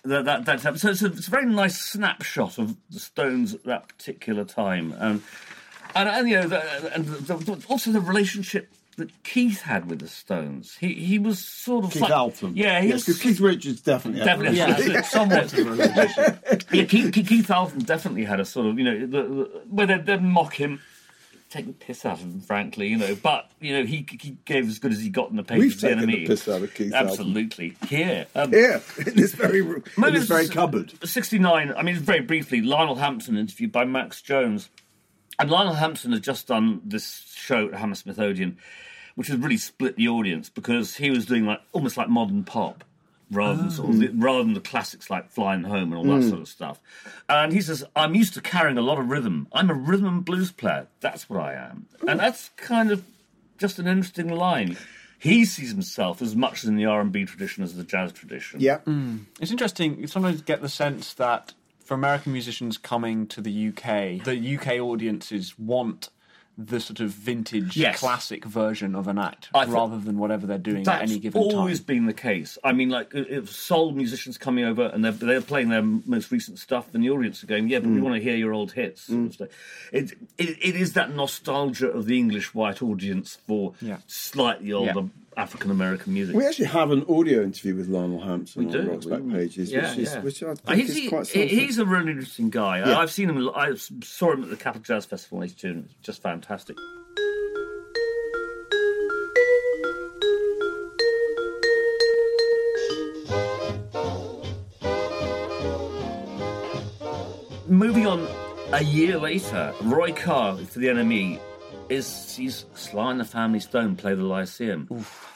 [0.05, 3.65] that, that, that's so it's a, it's a very nice snapshot of the Stones at
[3.65, 5.23] that particular time, and
[5.95, 9.99] and, and you know, the, and the, the, also the relationship that Keith had with
[9.99, 10.77] the Stones.
[10.81, 12.53] He he was sort of Keith like, Altham.
[12.57, 14.21] yeah, he yes, was 'cause Keith Richards definitely.
[14.21, 14.93] had a Definitely.
[14.95, 16.63] Yeah, somewhat of a relationship.
[16.73, 20.07] yeah, Keith, Keith, Altham definitely had a sort of, you know, the, the, where they'd,
[20.07, 20.81] they'd mock him,
[21.51, 24.69] take the piss out of him, frankly, you know, but, you know, he, he gave
[24.69, 26.27] as good as he got in the pages We've of the taken the NME.
[26.29, 27.09] piss out of Keith Altham.
[27.11, 27.77] Absolutely.
[27.89, 28.27] Here.
[28.37, 30.93] Um, Yeah, in this very room, in this very cupboard.
[31.05, 34.69] 69, I mean, very briefly, Lionel Hampton interviewed by Max Jones.
[35.39, 38.59] And Lionel Hampton has just done this show at Hammersmith Odeon,
[39.21, 42.85] which has really split the audience because he was doing like almost like modern pop.
[43.31, 44.13] Rather than, sort of the, oh.
[44.17, 46.29] rather than the classics like Flying Home and all that hmm.
[46.31, 46.81] sort of stuff.
[47.29, 49.47] And he says, I'm used to carrying a lot of rhythm.
[49.53, 50.87] I'm a rhythm and blues player.
[51.01, 51.87] That's what I am.
[52.09, 53.05] And that's kind of
[53.59, 54.79] just an interesting line.
[55.19, 58.59] He sees himself as much in the R&B tradition as the jazz tradition.
[58.59, 59.19] Yeah, hmm.
[59.39, 60.01] It's interesting.
[60.01, 61.53] You sometimes get the sense that
[61.85, 66.09] for American musicians coming to the UK, the UK audiences want
[66.67, 67.99] the sort of vintage Yes.
[68.01, 71.49] classic version of an act rather than whatever they're doing at any given time.
[71.49, 72.59] That's always been the case.
[72.63, 76.59] I mean, like if soul musicians coming over and they're, they're playing their most recent
[76.59, 77.95] stuff, then the audience are going, "Yeah, but Mm.
[77.95, 79.49] we want to hear your old hits." So
[79.93, 83.99] It, it it is that nostalgia of the English white audience for Yeah.
[84.07, 85.07] slightly older Yeah.
[85.37, 86.35] African American music.
[86.35, 88.91] we actually have an audio interview with Lionel Hampton We on do.
[88.91, 90.21] Rock's Back Pages, yeah, which is yeah.
[90.21, 92.79] which I Uh, think He's, is quite he- he's a really interesting guy.
[92.81, 92.99] Yeah.
[92.99, 93.49] I, I've seen him.
[93.55, 96.77] I saw him at the Capital Jazz Festival in '82, and it's just fantastic.
[107.67, 108.27] Moving on,
[108.73, 111.39] a year later, Roy Carr for the NME
[111.91, 114.87] is sees Sly and the Family Stone play the Lyceum.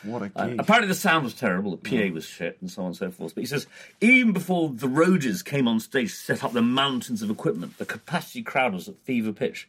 [0.04, 0.60] What a Uh, gig.
[0.60, 3.34] apparently, the sound was terrible, the PA was shit, and so on and so forth.
[3.34, 3.66] But he says,
[4.00, 7.84] even before the Rhodes came on stage to set up the mountains of equipment, the
[7.84, 9.68] capacity crowd was at fever pitch.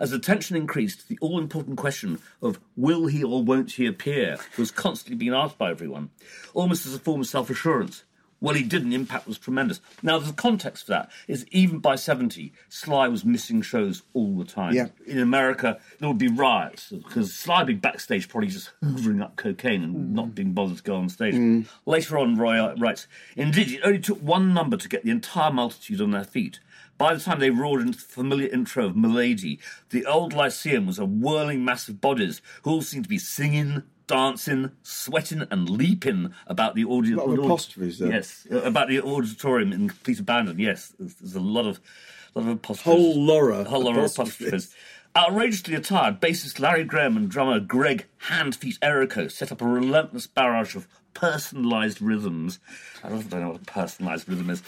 [0.00, 4.38] As the tension increased, the all important question of will he or won't he appear
[4.56, 6.10] was constantly being asked by everyone,
[6.54, 8.04] almost as a form of self assurance.
[8.40, 8.90] Well, he didn't.
[8.90, 9.80] The impact was tremendous.
[10.02, 14.44] Now, the context for that is even by 70, Sly was missing shows all the
[14.44, 14.74] time.
[14.74, 14.88] Yeah.
[15.06, 19.36] In America, there would be riots because Sly would be backstage probably just hoovering up
[19.36, 20.34] cocaine and not mm.
[20.34, 21.34] being bothered to go on stage.
[21.34, 21.66] Mm.
[21.84, 25.50] Later on, Roy uh, writes, Indeed, it only took one number to get the entire
[25.50, 26.60] multitude on their feet.
[26.96, 29.58] By the time they roared into the familiar intro of M'Lady,
[29.90, 33.84] the old Lyceum was a whirling mass of bodies who all seemed to be singing,
[34.08, 37.20] dancing, sweating, and leaping about the audience.
[37.22, 38.10] A lot of apostrophes there.
[38.10, 40.58] Yes, about the auditorium in complete abandon.
[40.58, 41.78] Yes, there's, a lot of,
[42.34, 42.82] lot of apostrophes.
[42.82, 44.74] Whole Laura whole of apostrophes.
[45.16, 50.26] Outrageously attired, bassist Larry Graham and drummer Greg Hand Feet Errico set up a relentless
[50.26, 50.86] barrage of
[51.18, 52.60] personalised rhythms.
[53.02, 54.62] I don't know what a personalised rhythm is.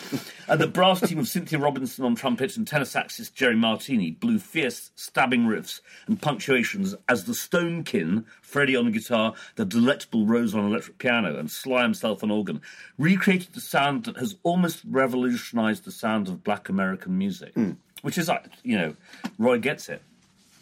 [0.48, 4.38] And the brass team of Cynthia Robinson on trumpet and tenor saxist Jerry Martini blew
[4.38, 10.66] fierce, stabbing riffs and punctuations as the Stonekin, Freddie on guitar, the delectable Rose on
[10.66, 12.60] electric piano, and Sly himself on organ,
[12.98, 17.54] recreated the sound that has almost revolutionised the sound of black American music.
[17.54, 17.72] Hmm.
[18.02, 18.96] Which is like, you know,
[19.38, 20.02] Roy gets it.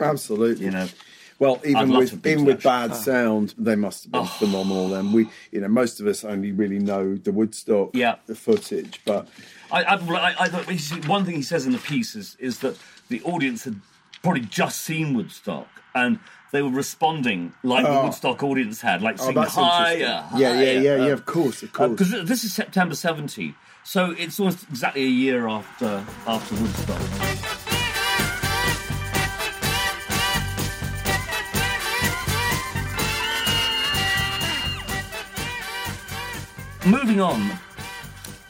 [0.00, 0.66] Absolutely.
[0.66, 0.88] You know.
[1.38, 2.68] Well, even with to have been even with Oh.
[2.68, 4.88] bad sound, they must have been phenomenal.
[4.88, 8.16] Then we, you know, most of us only really know the Woodstock, Yeah.
[8.26, 9.28] the footage, but
[9.70, 10.48] I, I, I,
[11.06, 12.76] one thing he says in the piece is, is that
[13.08, 13.80] the audience had
[14.22, 16.18] probably just seen Woodstock and
[16.50, 18.04] they were responding like the Oh.
[18.06, 20.40] Woodstock audience had, like oh, saying that's higher, interesting.
[20.40, 21.12] Yeah, yeah, yeah, uh, yeah.
[21.12, 21.90] Of course, of course.
[21.90, 27.67] Because this is September 70, so it's almost exactly a year after after Woodstock.
[36.88, 37.50] Moving on,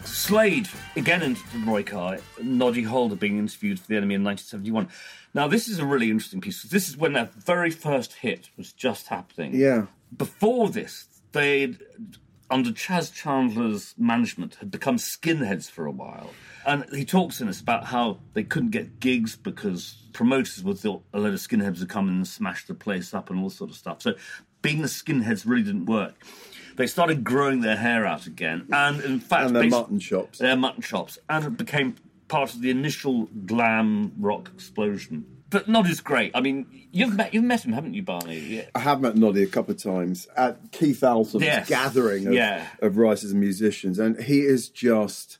[0.04, 4.88] Slade, again into Roy Carr, Noddy Holder being interviewed for The NME in 1971.
[5.34, 6.62] Now, this is a really interesting piece.
[6.62, 9.56] This is when their very first hit was just happening.
[9.56, 9.86] Yeah.
[10.16, 11.80] Before this, they'd,
[12.48, 16.30] under Chas Chandler's management, had become skinheads for a while.
[16.64, 21.02] And he talks in this about how they couldn't get gigs because promoters would thought
[21.12, 23.70] a load of skinheads would come in and smash the place up and all sort
[23.70, 24.00] of stuff.
[24.00, 24.14] So
[24.62, 26.14] being the skinheads really didn't work.
[26.78, 30.38] They started growing their hair out again, and in fact, And their mutton chops.
[30.38, 31.96] their mutton chops, and it became
[32.28, 35.26] part of the initial glam rock explosion.
[35.50, 36.30] But Noddy's great.
[36.34, 38.38] I mean, you've met you've met him, haven't you, Barney?
[38.38, 38.62] Yeah.
[38.74, 41.68] I have met Noddy a couple of times at Keith Altham's Yes.
[41.68, 42.66] gathering of, Yeah.
[42.80, 45.38] of writers and musicians, and he is just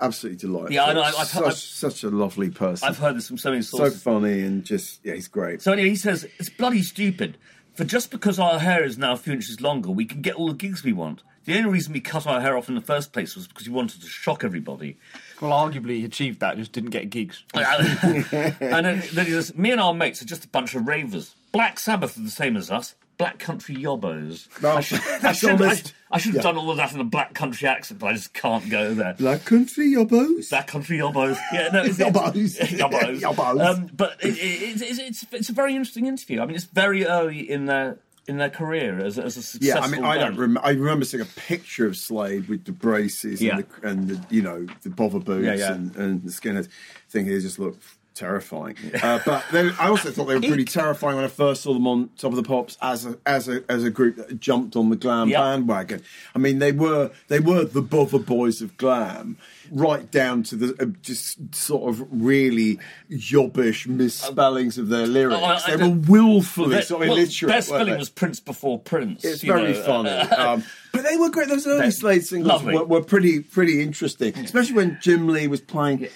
[0.00, 0.72] absolutely delightful.
[0.72, 2.88] Yeah, I know, I've- I've- such, I've- such a lovely person.
[2.88, 4.00] I've heard this from so many sources.
[4.02, 5.60] so funny and just yeah, he's great.
[5.60, 7.36] So anyway, he says it's bloody stupid.
[7.74, 10.48] For just because our hair is now a few inches longer, we can get all
[10.48, 11.22] the gigs we want.
[11.44, 13.74] The only reason we cut our hair off in the first place was because we
[13.74, 14.98] wanted to shock everybody.
[15.40, 17.42] Well, arguably he achieved that, just didn't get gigs.
[17.54, 21.34] and then, then he says, "Me and our mates are just a bunch of ravers.
[21.52, 22.94] Black Sabbath are the same as us.
[23.16, 24.48] Black country yobbos.
[24.62, 25.94] No, I should, I that's should, I, honest.
[26.12, 26.50] I should have Yeah.
[26.50, 29.14] done all of that in a black country accent, but I just can't go there.
[29.14, 30.50] Black country yobbos.
[30.50, 31.36] Black country yobbos.
[31.52, 32.58] Yeah, no, it's, Yobbos.
[32.78, 33.20] yobbos.
[33.20, 33.64] Yobbos.
[33.64, 36.40] Um, but it, it, it's, it's it's a very interesting interview.
[36.40, 39.66] I mean, it's very early in their in their career as, as a successful.
[39.66, 40.60] Yeah, I mean, I don't remember.
[40.66, 43.56] I remember seeing a picture of Slade with the braces Yeah.
[43.56, 45.72] and, the, and the, you know, the bother boots Yeah, yeah.
[45.74, 46.68] And, and the skinheads.
[47.08, 47.82] Thinking they just looked
[48.20, 48.76] terrifying.
[49.02, 51.86] Uh, but they, I also thought they were pretty terrifying when I first saw them
[51.86, 54.90] on Top of the Pops as a as a as a group that jumped on
[54.90, 55.40] the glam Yep.
[55.40, 56.02] bandwagon.
[56.34, 59.36] I mean, they were they were the bother boys of glam.
[59.72, 62.78] Right down to the uh, just sort of really
[63.10, 65.38] yobbish misspellings of their lyrics.
[65.40, 67.48] Oh, I- I they were willfully Their- sort of well, illiterate.
[67.48, 69.24] Their weren't spelling was Prince before Prince.
[69.24, 70.10] It's very know, funny.
[70.10, 71.48] um, but they were great.
[71.48, 76.08] Those early Slade singles were, were pretty pretty interesting, especially when Jim Lea was playing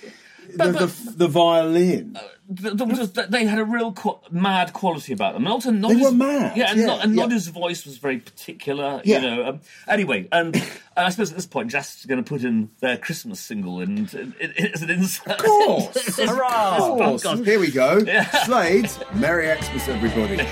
[0.57, 2.19] But- the, but- the, the violin.
[2.55, 5.45] th- there was they had a real qu- mad quality about them.
[5.45, 7.23] And also, Noddy's, were mad, Yeah, and, yeah, Nod- and yeah.
[7.23, 9.01] Noddy's voice was very particular.
[9.05, 9.21] Yeah.
[9.21, 9.49] You know.
[9.49, 10.65] Um, anyway, and, and
[10.97, 14.13] I suppose at this point, Jazz is going to put in their Christmas single and
[14.15, 15.41] in, in, as an insert.
[15.41, 16.77] Of course, Hurrah!
[16.77, 17.23] of course.
[17.25, 17.45] podcast.
[17.47, 18.01] Here we go.
[18.45, 20.37] Slade's Merry Xmas, everybody.
[20.37, 20.49] Merry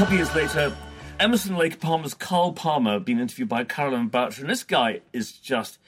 [0.00, 0.74] couple of years later,
[1.18, 5.78] Emerson Lake Palmer's Carl Palmer being interviewed by Caroline Boucher, and this guy is just.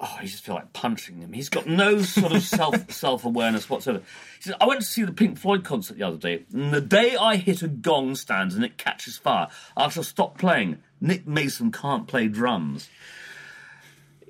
[0.00, 1.32] Oh, you just feel like punching him.
[1.32, 4.02] He's got no sort of self self awareness whatsoever.
[4.38, 6.80] He said, "I went to see the Pink Floyd concert the other day, and the
[6.80, 10.78] day I hit a gong stand and it catches fire, I shall stop playing.
[11.00, 12.88] Nick Mason can't play drums."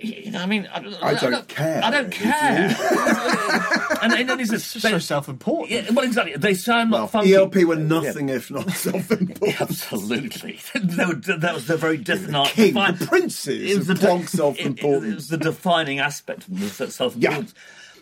[0.01, 1.83] You know, I mean, I, I don't care.
[1.83, 2.77] I don't care.
[4.03, 5.71] and, and then he says, Just so self-important.
[5.71, 6.37] yeah, well, exactly.
[6.37, 7.35] They sound Well, not funky.
[7.35, 9.61] ELP were nothing if not self-important.
[9.61, 10.61] Absolutely.
[10.75, 12.47] they were, that was the very definite.
[12.49, 15.13] King, the princes it was of the plonk It, self-importance.
[15.13, 17.55] it was the defining aspect of the self-importance.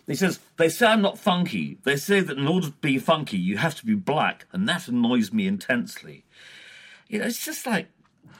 [0.05, 1.79] He says, they sound not funky.
[1.83, 4.87] They say that in order to be funky, you have to be black, and that
[4.87, 6.23] annoys me intensely.
[7.09, 7.87] You know, it's just like,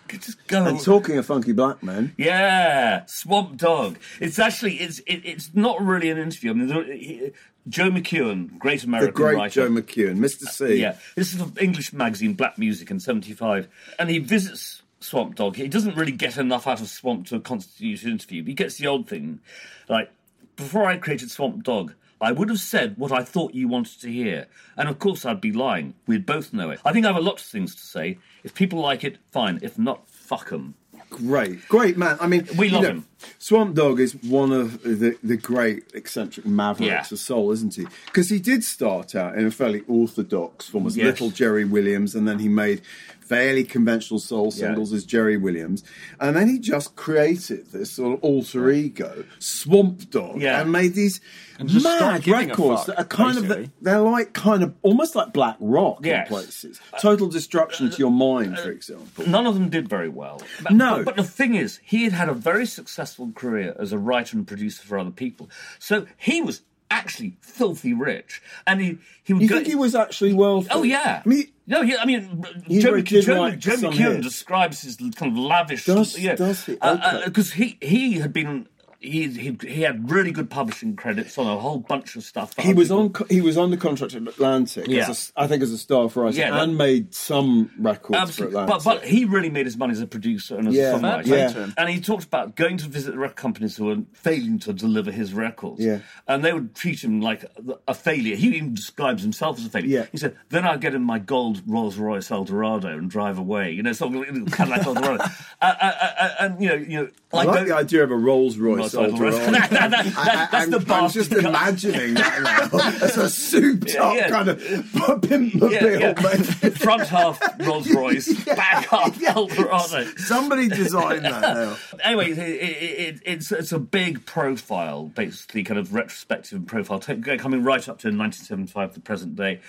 [0.09, 0.63] just go.
[0.65, 3.97] And talking of funky black men, Yeah, Swamp Dogg.
[4.19, 6.51] It's actually it's it, it's not really an interview.
[6.51, 7.31] I mean, there- he-
[7.69, 9.67] Joe McEwen, great the American great writer.
[9.67, 10.43] Joe McEwen, Mr.
[10.47, 10.65] C.
[10.65, 13.67] Uh, yeah, this is an English magazine, Black Music, in '75,
[13.99, 15.57] and he visits Swamp Dogg.
[15.57, 18.41] He doesn't really get enough out of Swamp to constitute an interview.
[18.43, 19.41] But he gets the old thing,
[19.89, 20.09] like
[20.55, 21.91] before I created Swamp Dogg.
[22.19, 24.47] I would have said what I thought you wanted to hear.
[24.75, 25.93] And of course, I'd be lying.
[26.07, 26.79] We'd both know it.
[26.83, 28.17] I think I have a lot of things to say.
[28.43, 29.59] If people like it, fine.
[29.61, 30.75] If not, fuck them.
[31.09, 32.17] Great, great man.
[32.19, 33.05] I mean, We love know, him.
[33.39, 37.01] Swamp Dogg is one of the, the great eccentric mavericks Yeah.
[37.15, 37.85] of soul, isn't he?
[38.07, 41.05] Because he did start out in a fairly orthodox form as Yes.
[41.05, 42.81] little Jerry Williams, and then he made
[43.27, 44.67] fairly conventional soul Yeah.
[44.67, 45.83] singles as Jerry Williams,
[46.19, 50.61] and then he just created this sort of alter ego, Swamp Dogg, Yeah.
[50.61, 51.19] and made these
[51.59, 53.63] And mad stopped giving a records fuck, that are kind basically.
[53.65, 56.27] of they're like kind of almost like black rock Yes.
[56.27, 56.79] in places.
[57.01, 59.27] Total destruction to your mind, for example.
[59.27, 60.41] None of them did very well.
[60.63, 60.97] But, No.
[61.03, 64.37] But, but the thing is, he had had a very successful career as a writer
[64.37, 65.49] and producer for other people.
[65.79, 68.41] So he was actually filthy rich.
[68.65, 69.55] And he, he would You go.
[69.55, 70.69] think he was actually wealthy?
[70.71, 71.21] Oh, yeah.
[71.25, 74.25] I mean, no, yeah, I mean, He Joe, really Mc- did Joe, Joe some hits.
[74.25, 75.85] describes his kind of lavish.
[75.85, 76.77] Does- yeah, does he?
[76.79, 77.25] Uh, uh, okay.
[77.25, 78.67] Because he, he had been
[78.99, 82.55] he, he he had really good publishing credits on a whole bunch of stuff.
[82.57, 83.09] He was people- on.
[83.13, 84.87] co- He was under contract at Atlantic.
[84.87, 85.09] Yeah.
[85.09, 88.59] As a, I think as a staff writer, Yeah, that- and made some records Absolutely,
[88.61, 89.01] for but Atlantic.
[89.03, 91.25] but he really made his money as a producer and as Yeah, a songwriter.
[91.25, 91.67] play Yeah.
[91.77, 95.11] And he talked about going to visit the record companies who were failing to deliver
[95.11, 95.79] his records.
[95.83, 95.99] Yeah.
[96.27, 97.45] And they would treat him like
[97.87, 98.35] a failure.
[98.35, 99.99] He even describes himself as a failure.
[99.99, 100.05] Yeah.
[100.11, 103.71] He said, then I'd get in my gold Rolls Royce Eldorado and drive away.
[103.73, 105.23] You know, something like Cadillac Eldorado.
[105.61, 108.57] uh, uh, uh, and, you know, you know, I like the idea of a Rolls
[108.57, 108.77] Royce.
[108.77, 109.35] Rolls Royce.
[109.35, 109.37] Eldorado.
[109.51, 112.79] That- that- that- I- that's I'm, the I'm just imagining that now.
[113.05, 114.29] As a souped Yeah, up yeah.
[114.29, 115.53] kind of pimp.
[115.71, 116.13] Yeah, yeah.
[116.77, 120.05] Front half Rolls Royce, back half Eldorado.
[120.17, 121.75] Somebody designed that now.
[122.03, 127.23] anyway, it, it, it, it's it's a big profile, basically, kind of retrospective profile, take,
[127.39, 129.59] coming right up to 1975, the present day.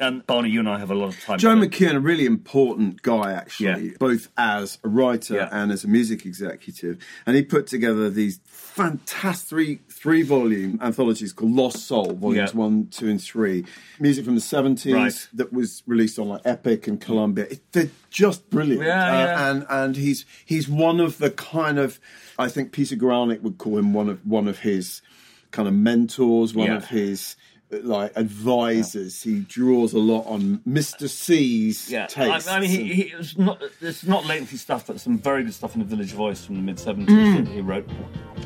[0.00, 1.38] And Barney, you and I have a lot of time.
[1.38, 3.96] Joe to- McEwen, a really important guy, actually, Yeah.
[4.00, 5.48] both as a writer Yeah.
[5.52, 6.98] and as a music executive.
[7.26, 8.38] And he put together these
[8.74, 12.58] fantastic three three volume anthologies called Lost Soul, volumes Yeah.
[12.58, 13.64] one, two, and three.
[14.00, 15.28] Music from the seventies Right.
[15.34, 17.46] that was released on like Epic and Columbia.
[17.50, 18.82] It, they're just brilliant.
[18.84, 19.50] Yeah, Uh, yeah.
[19.50, 22.00] And and he's he's one of the kind of
[22.38, 25.02] I think Peter Guralnick would call him one of one of his
[25.50, 27.36] kind of mentors, one of his
[27.82, 29.22] like advisors.
[29.22, 31.08] He draws a lot on Mr.
[31.08, 32.40] C's Yeah, I.
[32.48, 35.74] I mean, he, he, it's not it's not lengthy stuff, but some very good stuff
[35.74, 37.06] in the Village Voice from the mid '70s
[37.46, 37.88] that he wrote.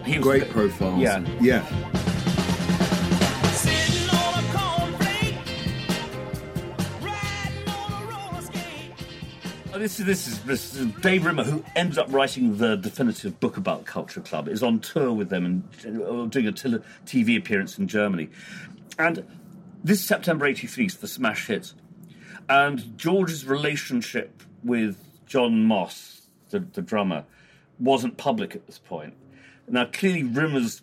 [0.05, 0.23] He was Mm.
[0.23, 1.01] great profiles.
[1.01, 1.19] Yeah.
[1.41, 1.63] yeah.
[3.53, 5.39] Sitting on a cornflake,
[7.03, 8.93] riding on a roller skate.
[9.75, 13.41] Oh, This is, this is this is Dave Rimmer, who ended up writing the definitive
[13.41, 15.65] book about Culture Club, is on tour with them and
[16.03, 18.29] uh, doing a TV appearance in Germany.
[18.99, 19.25] And
[19.85, 21.75] this September '83 for Smash Hits,
[22.49, 27.25] and George's relationship with Jon Moss, the, the drummer,
[27.79, 29.15] wasn't public at this point.
[29.69, 30.83] Now, clearly, Rimmer's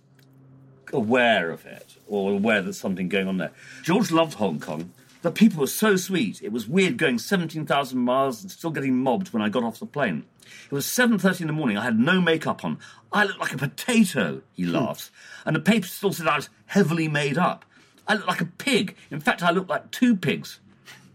[0.92, 3.52] aware of it or aware that something going on there.
[3.82, 4.92] George loved Hong Kong.
[5.22, 6.44] The people were so sweet.
[6.44, 9.86] It was weird going 17,000 miles and still getting mobbed when I got off the
[9.86, 10.26] plane.
[10.66, 11.78] It was 7.30 in the morning.
[11.78, 12.78] I had no makeup on.
[13.12, 14.74] I looked like a potato, he hmm.
[14.74, 15.12] laughs.
[15.46, 17.66] And the paper still said I was heavily made up.
[18.08, 18.96] I looked like a pig.
[19.12, 20.60] In fact, I looked like two pigs.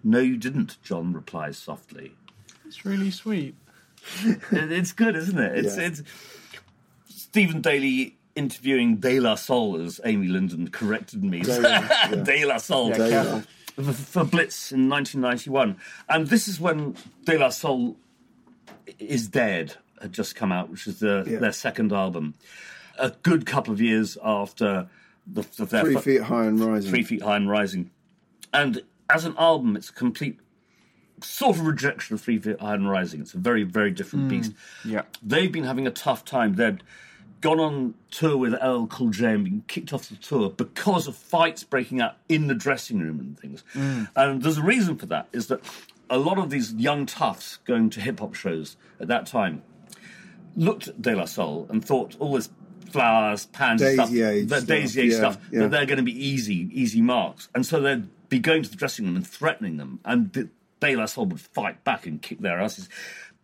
[0.04, 2.12] No, you didn't, Jon replies softly.
[2.66, 3.54] It's really sweet.
[4.52, 5.64] It's good, isn't it?
[5.64, 5.82] It's, Yeah.
[5.86, 6.02] it's
[7.08, 11.40] Stephen Daly interviewing De La Soul, as Amy Linden corrected me.
[11.40, 12.14] De La, yeah.
[12.14, 12.90] De La Soul.
[12.90, 13.42] There you careful.
[13.76, 15.76] For, for Blitz in 1991.
[16.08, 17.96] And this is when De La Soul
[18.98, 21.38] is Dead had just come out, which is the, Yeah.
[21.38, 22.34] their second album.
[22.98, 24.88] A good couple of years after
[25.32, 26.90] the, the, their Three fu- feet high and rising.
[26.90, 27.90] Three Feet High and Rising.
[28.52, 30.38] And as an album, it's a complete
[31.22, 33.20] sort of rejection of Three Feet High and Rising.
[33.20, 34.52] It's a very, very different mm, beast.
[34.84, 35.02] Yeah.
[35.22, 36.54] They've been having a tough time.
[36.54, 36.82] They'd
[37.40, 41.16] gone on tour with LL Cool J and been kicked off the tour because of
[41.16, 43.64] fights breaking out in the dressing room and things.
[43.74, 44.08] Mm.
[44.16, 45.60] And there's a reason for that, is that
[46.10, 49.62] a lot of these young toughs going to hip hop shows at that time
[50.56, 52.50] looked at De La Soul and thought all this
[52.90, 55.60] flowers, pans, Daisy stuff, age the stuff, Daisy Age yeah, stuff, yeah.
[55.60, 57.48] that they're going to be easy, easy marks.
[57.54, 60.00] And so they'd be going to the dressing room and threatening them.
[60.04, 60.48] And the-
[60.80, 62.88] De La Soul would fight back and kick their asses.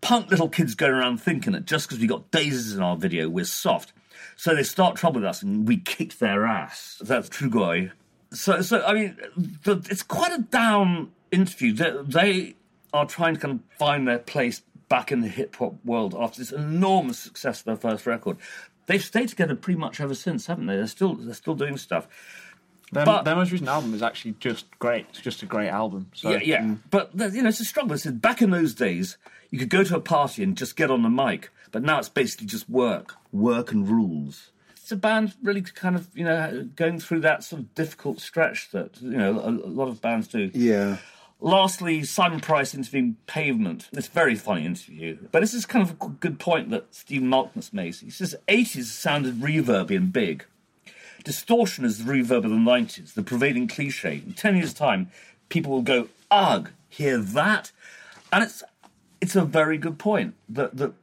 [0.00, 3.28] Punk little kids going around thinking that just because we got daisies in our video,
[3.28, 3.92] we're soft.
[4.36, 7.00] So they start trouble with us and we kick their ass.
[7.04, 7.92] That's Trugoy.
[8.32, 9.16] So, so I mean,
[9.64, 11.72] the, it's quite a down interview.
[11.72, 12.56] They, they
[12.92, 16.38] are trying to kind of find their place back in the hip hop world after
[16.38, 18.36] this enormous success of their first record.
[18.86, 20.76] They've stayed together pretty much ever since, haven't they?
[20.76, 22.06] They're still they're still doing stuff.
[22.92, 25.06] Their, But- their most recent album is actually just great.
[25.10, 26.10] It's just a great album.
[26.14, 26.62] So Yeah, yeah.
[26.62, 26.78] Mm.
[26.90, 27.92] But you know, it's a struggle.
[27.92, 29.16] It's, back in those days,
[29.50, 32.08] you could go to a party and just get on the mic, but now it's
[32.08, 34.50] basically just work, work and rules.
[34.76, 38.70] It's a band really kind of you know going through that sort of difficult stretch
[38.72, 40.50] that you know a, a lot of bands do.
[40.52, 40.98] Yeah.
[41.44, 43.90] Lastly, Simon Price interviewing Pavement.
[43.92, 45.18] It's a very funny interview.
[45.30, 48.00] But this is kind of a good point that Stephen Malkmus makes.
[48.00, 50.46] He says 80s sounded reverby and big.
[51.22, 54.22] Distortion is the reverb of the 90s, the prevailing cliche.
[54.26, 55.10] In 10 years' time,
[55.50, 57.72] people will go, ugh, hear that?
[58.32, 58.62] And it's
[59.20, 60.34] it's a very good point.
[60.48, 60.94] that the,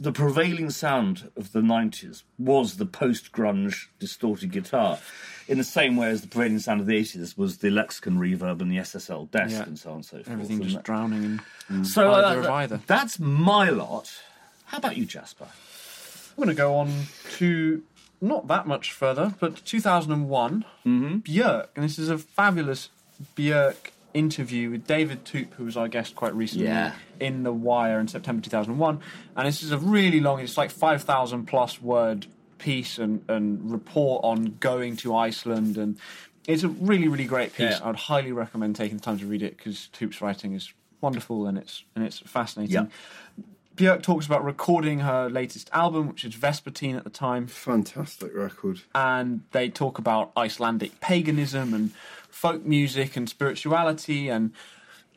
[0.00, 4.98] the prevailing sound of the 90s was the post grunge distorted guitar,
[5.46, 8.60] in the same way as the prevailing sound of the 80s was the Lexicon reverb
[8.62, 9.62] and the SSL desk Yeah.
[9.64, 10.30] and so on and so forth.
[10.30, 11.84] everything And just that- drowning in.
[11.84, 12.80] so either uh, of either.
[12.86, 14.10] that's my lot.
[14.66, 15.46] How about you, Jasper?
[16.30, 16.90] I'm going to go on
[17.38, 17.82] to
[18.22, 22.88] not that much further, but 2001, Björk, and this is a fabulous
[23.36, 26.92] Björk interview with David Toop, who was our guest quite recently Yeah.
[27.18, 29.00] in The Wire in September 2001,
[29.36, 32.26] and this is a really long, it's like 5,000 plus word
[32.58, 35.76] piece and, and report on going to Iceland.
[35.78, 35.96] And
[36.46, 37.70] it's a really, really great piece.
[37.78, 37.80] Yeah.
[37.82, 41.46] I would highly recommend taking the time to read it because Toop's writing is wonderful
[41.46, 42.74] and it's and it's fascinating.
[42.74, 42.86] Yeah.
[43.76, 48.82] Björk talks about recording her latest album, which is Vespertine at the time, Fantastic record.
[48.94, 51.92] and they talk about Icelandic paganism and
[52.30, 54.52] folk music and spirituality and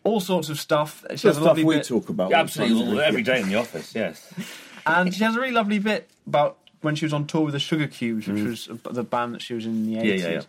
[0.03, 1.01] all sorts of stuff.
[1.01, 2.29] She The has a stuff lovely we bit- talk about.
[2.31, 3.03] Yeah, all time, absolutely, isn't all- it?
[3.03, 3.93] every day in the office.
[3.95, 4.33] Yes.
[4.85, 7.59] And she has a really lovely bit about when she was on tour with the
[7.59, 10.03] Sugar Cubes, which was the band that she was in in the 80s.
[10.03, 10.19] Mm.
[10.19, 10.41] yeah, yeah.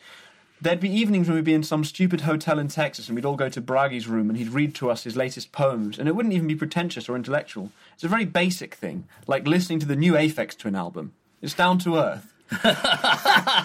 [0.60, 3.36] There'd be evenings when we'd be in some stupid hotel in Texas and we'd all
[3.36, 6.00] go to Bragi's room and he'd read to us his latest poems.
[6.00, 7.70] And it wouldn't even be pretentious or intellectual.
[7.94, 11.12] It's a very basic thing, like listening to the new Aphex Twin album.
[11.40, 12.33] It's down to earth.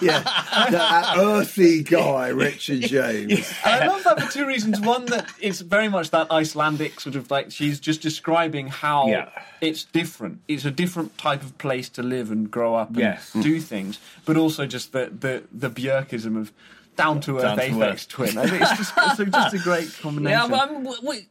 [0.02, 0.22] Yeah,
[0.70, 3.52] that uh, earthy guy, Richard James.
[3.64, 4.80] And I love that for two reasons.
[4.80, 9.28] One, that it's very much that Icelandic sort of like she's just describing how Yeah.
[9.60, 10.40] it's different.
[10.48, 13.32] It's a different type of place to live and grow up and Yes.
[13.32, 16.52] do things, but also just the the the Björkism of
[16.96, 18.08] down to earth Aphex.
[18.08, 18.36] Twin.
[18.38, 20.50] I think it's just it's a, just a great combination.
[20.50, 21.28] Yeah, we,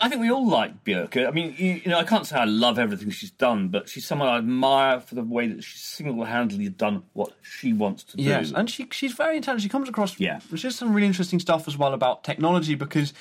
[0.00, 1.26] I think we all like Björk.
[1.26, 4.06] I mean, you, you know, I can't say I love everything she's done, but she's
[4.06, 8.22] someone I admire for the way that she's single-handedly done what she wants to do.
[8.22, 9.62] Yes, and she she's very intelligent.
[9.62, 10.18] She comes across.
[10.18, 10.40] Yeah.
[10.50, 13.12] There's just some really interesting stuff as well about technology because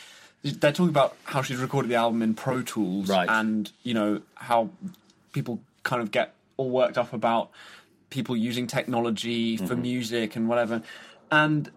[0.43, 3.29] they're talking about how she's recorded the album in Pro Tools, Right.
[3.29, 4.69] And you know how
[5.33, 7.51] people kind of get all worked up about
[8.09, 9.81] people using technology for Mm-hmm.
[9.81, 10.81] music and whatever.
[11.31, 11.71] And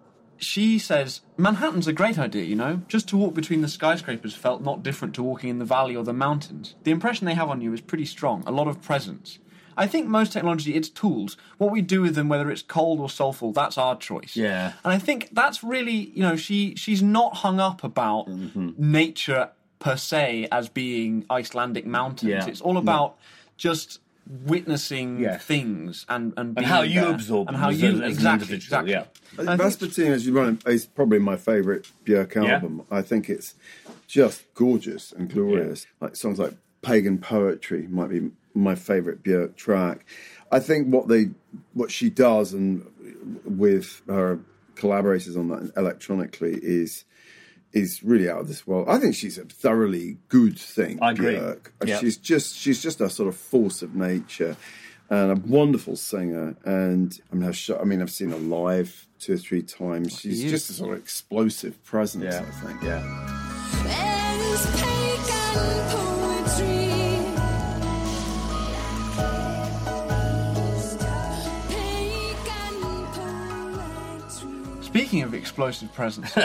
[0.45, 2.45] she says Manhattan's a great idea.
[2.45, 5.65] You know, just to walk between the skyscrapers felt not different to walking in the
[5.65, 6.75] valley or the mountains.
[6.85, 8.43] The impression they have on you is pretty strong.
[8.47, 9.39] A lot of presence.
[9.77, 11.37] I think most technology, it's tools.
[11.59, 14.37] What we do with them, whether it's cold or soulful, that's our choice.
[14.37, 14.75] Yeah.
[14.85, 18.71] And I think that's really, you know, she she's not hung up about Mm-hmm.
[18.79, 22.31] nature per se as being Icelandic mountains.
[22.31, 22.47] Yeah.
[22.47, 23.19] It's all about
[23.57, 25.45] just witnessing Yes.
[25.45, 27.11] things and and, being how you there.
[27.14, 28.93] absorb and how you a- as an exactly individual, exactly.
[28.93, 29.51] yeah.
[29.53, 32.55] And Vespertine, as you run, is probably my favourite Björk Yeah?
[32.55, 32.83] album.
[32.91, 33.55] I think it's
[34.07, 35.87] just gorgeous and glorious.
[36.01, 40.07] Like songs like "Pagan Poetry" might be my favourite Björk track.
[40.53, 41.31] I think what they,
[41.72, 42.85] what she does, and
[43.45, 44.39] with her
[44.77, 47.05] collaborators on that electronically, is
[47.75, 48.89] is really out of this world.
[48.89, 50.99] I think she's a thoroughly good thing.
[51.03, 51.35] I agree.
[51.35, 51.70] Björk.
[51.85, 51.99] Yeah.
[51.99, 54.57] She's just she's just a sort of force of nature
[55.11, 56.57] and a wonderful singer.
[56.64, 60.18] And I mean, I've sh- I mean, I've seen her live two or three times.
[60.18, 62.25] She's just a sort of explosive presence.
[62.25, 62.47] Yeah.
[62.47, 62.83] I think.
[62.83, 64.94] Yeah.
[75.15, 76.33] Speaking of explosive presence,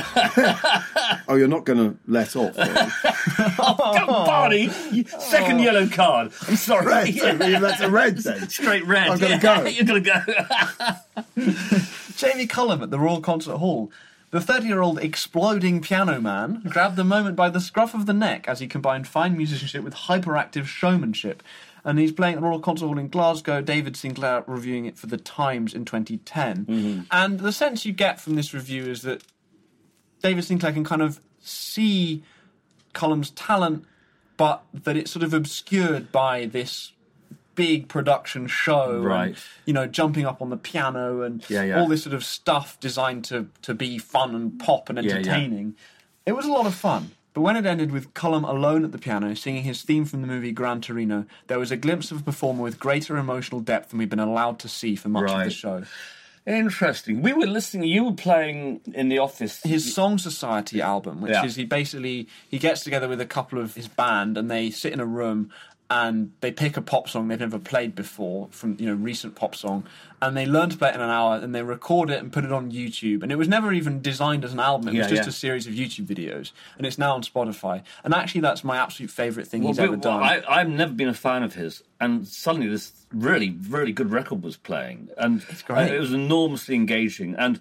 [1.27, 2.55] Oh, you're not going to let off.
[2.55, 2.73] are you?
[3.61, 4.69] Oh, come, Barney!
[4.91, 5.63] you- Second oh.
[5.63, 6.31] yellow card.
[6.47, 6.85] I'm sorry.
[6.85, 7.15] red.
[7.15, 8.47] so That's a red then.
[8.47, 9.09] Straight red.
[9.09, 9.67] I've gotta Yeah, go.
[9.67, 11.43] You're gonna go.
[12.15, 13.91] Jamie Cullum at the Royal Concert Hall.
[14.29, 18.13] The 30 year old exploding piano man grabbed the moment by the scruff of the
[18.13, 21.41] neck as he combined fine musicianship with hyperactive showmanship.
[21.85, 23.61] And he's playing at the Royal Concert Hall in Glasgow.
[23.61, 26.65] David Sinclair reviewing it for The Times in 2010.
[26.65, 27.01] Mm-hmm.
[27.11, 29.23] And the sense you get from this review is that
[30.21, 32.23] David Sinclair can kind of see
[32.93, 33.85] Cullum's talent,
[34.37, 36.91] but that it's sort of obscured by this
[37.55, 39.27] big production show, Right.
[39.27, 41.79] And, you know, jumping up on the piano and Yeah, yeah.
[41.81, 45.17] all this sort of stuff designed to to be fun and pop and Yeah, yeah.
[45.17, 45.75] entertaining.
[46.25, 47.11] It was a lot of fun.
[47.33, 50.27] But when it ended with Cullum alone at the piano singing his theme from the
[50.27, 53.99] movie Gran Torino, there was a glimpse of a performer with greater emotional depth than
[53.99, 55.53] we've been allowed to see for much of the Right.
[55.53, 55.83] show.
[56.47, 57.21] Interesting.
[57.21, 57.87] We were listening.
[57.89, 59.61] You were playing in the office.
[59.61, 61.45] his Song Society album, which Yeah.
[61.45, 64.91] is he basically he gets together with a couple of his band and they sit
[64.93, 65.51] in a room
[65.89, 69.55] and they pick a pop song they've never played before from you know recent pop
[69.55, 69.83] song
[70.21, 72.43] and they learn to play it in an hour and they record it and put
[72.43, 75.23] it on YouTube and it was never even designed as an album it was just
[75.23, 75.29] yeah.
[75.29, 79.09] a series of YouTube videos and it's now on Spotify and actually that's my absolute
[79.09, 81.83] favorite thing Well, he's ever well, done I, I've never been a fan of his,
[81.99, 85.91] and suddenly this really, really good record was playing, and it's great.
[85.91, 87.35] it was enormously engaging.
[87.35, 87.59] And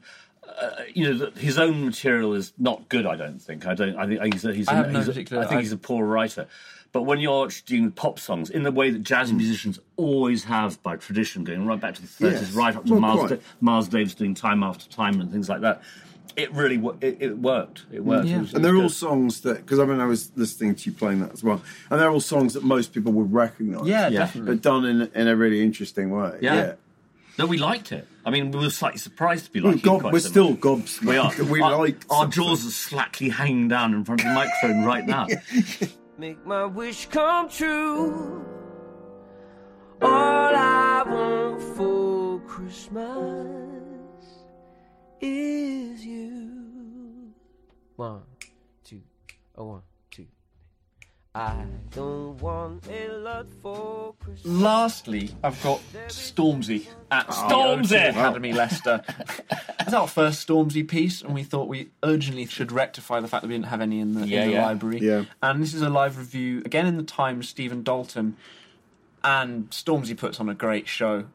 [0.60, 3.06] uh, you know, the, his own material is not good.
[3.06, 3.66] I don't think.
[3.66, 3.96] I don't.
[3.96, 5.62] I think he's a, he's, I a, have no he's a- particular- I think I-
[5.62, 6.46] he's a poor writer.
[6.90, 10.96] But when you're doing pop songs in the way that jazz musicians always have by
[10.96, 12.52] tradition, going right back to the 30s, Yes.
[12.52, 13.28] right up to Well, Miles.
[13.30, 15.82] Da- Miles Davis doing time after time and things like that,
[16.34, 17.84] it really wo- it, it worked.
[17.92, 18.26] It worked.
[18.28, 18.36] Yeah.
[18.36, 20.76] It was- it And they're was all songs that, because I mean, I was listening
[20.76, 23.86] to you playing that as well, and they're all songs that most people would recognise.
[23.86, 24.20] yeah, Yeah.
[24.20, 26.38] definitely But done in, in a really interesting way.
[26.40, 26.54] Yeah.
[26.54, 26.72] Yeah.
[27.38, 28.08] No, we liked it.
[28.28, 30.28] I mean, we were slightly surprised to be mm, like We're, gob- quite we're so
[30.28, 30.60] still much.
[30.60, 31.44] gobsmacked We are.
[31.50, 32.42] we our, like our something.
[32.44, 35.26] jaws are slackly hanging down in front of the microphone right now.
[36.18, 38.44] Make my wish come true.
[40.02, 43.06] All I want for Christmas
[45.22, 47.32] is you.
[47.96, 48.22] One,
[48.84, 49.00] two,
[49.56, 49.87] oh, one, two.
[51.38, 54.44] I don't want a lot for Christmas.
[54.44, 57.88] Lastly, I've got Stormzy at oh, Stormzy!
[57.90, 59.04] the O2 Academy Leicester.
[59.78, 63.48] It's our first Stormzy piece, and we thought we urgently should rectify the fact that
[63.48, 64.66] we didn't have any in the, Yeah, in the yeah.
[64.66, 64.98] library.
[64.98, 65.24] Yeah.
[65.40, 68.36] And this is a live review, again in the Times, Stephen Dalton.
[69.22, 71.26] And Stormzy puts on a great show,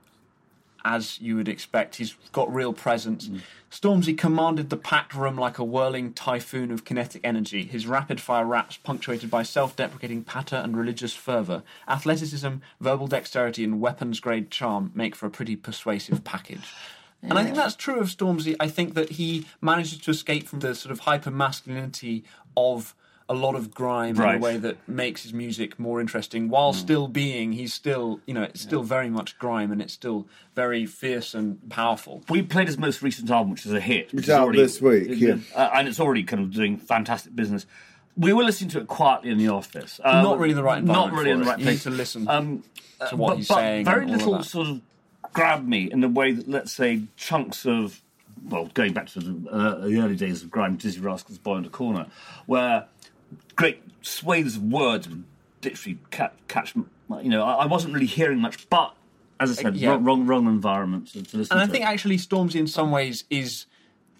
[0.86, 1.96] as you would expect.
[1.96, 3.28] He's got real presence.
[3.28, 3.42] Mm.
[3.72, 8.46] Stormzy commanded the packed room like a whirling typhoon of kinetic energy, his rapid fire
[8.46, 11.64] raps punctuated by self deprecating patter and religious fervour.
[11.88, 16.74] Athleticism, verbal dexterity, and weapons grade charm make for a pretty persuasive package.
[17.24, 18.56] And I think that's true of Stormzy.
[18.60, 22.26] I think that he manages to escape from the sort of hyper masculinity
[22.58, 22.94] of
[23.34, 27.08] a lot of grime in a way that makes his music more interesting while still
[27.08, 31.34] being he's still you know it's still very much grime and it's still very fierce
[31.34, 34.10] and powerful We played his most recent album, which is a hit.
[34.14, 35.38] It's is out this week, yeah.
[35.56, 37.66] Uh, and it's already kind of doing fantastic business.
[38.16, 40.00] We were listening to it quietly in the office.
[40.04, 41.52] Uh, Not really the right Not environment really in for the it.
[41.52, 41.86] right You place.
[41.86, 42.64] need to listen Um,
[43.10, 44.82] to what but, he's but saying Very and of little sort of
[45.34, 48.00] grabbed me in the way that, let's say, chunks of,
[48.48, 51.64] well, going back to the, uh, the early days of grime, Dizzee Rascal's, Boy in
[51.64, 52.06] the Corner,
[52.46, 52.86] where
[53.56, 55.24] great swathes of words would
[55.64, 58.96] literally catch, catch you know, I, I wasn't really hearing much, but
[59.40, 59.92] as I said, Yeah.
[59.92, 61.88] wrong, wrong, wrong environment to, to listen and I to think it.
[61.88, 63.66] actually Stormzy in some ways is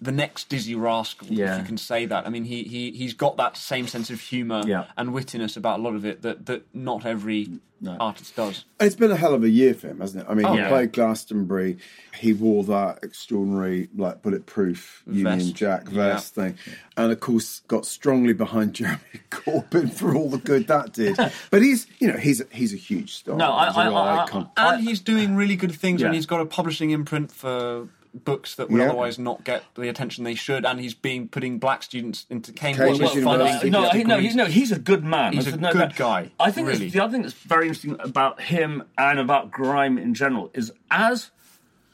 [0.04, 1.54] the next Dizzee Rascal, Yeah.
[1.56, 2.26] if you can say that.
[2.26, 4.84] I mean, he he he's got that same sense of humour Yeah.
[4.96, 7.48] and wittiness about a lot of it that that not every
[7.80, 7.96] No.
[8.00, 8.64] artist does.
[8.80, 10.30] It's been a hell of a year for him, hasn't it?
[10.30, 10.68] I mean, he oh, yeah.
[10.68, 11.76] played Glastonbury.
[12.18, 15.54] He wore that extraordinary, like, bulletproof Union Vest.
[15.54, 15.94] Jack Yeah.
[16.14, 16.54] vest thing.
[16.96, 19.00] And, of course, got strongly behind Jeremy
[19.30, 21.16] Corbyn for all the good that did.
[21.50, 23.36] but he's, you know, he's, he's a huge star.
[23.36, 24.48] No, I- He's a I- real I- icon.
[24.56, 26.06] And he's doing really good things, Yeah.
[26.06, 28.86] and he's got a publishing imprint for books that would Yeah.
[28.88, 30.64] otherwise not get the attention they should.
[30.64, 33.70] And he's being putting black students into Cambridge, Cambridge funding University.
[33.70, 35.32] no, he, no, he's, no, he's a good man.
[35.32, 35.96] He's There's a no good doubt.
[35.96, 36.88] guy, I think really.
[36.90, 41.30] the other thing that's very interesting about him and about grime in general is as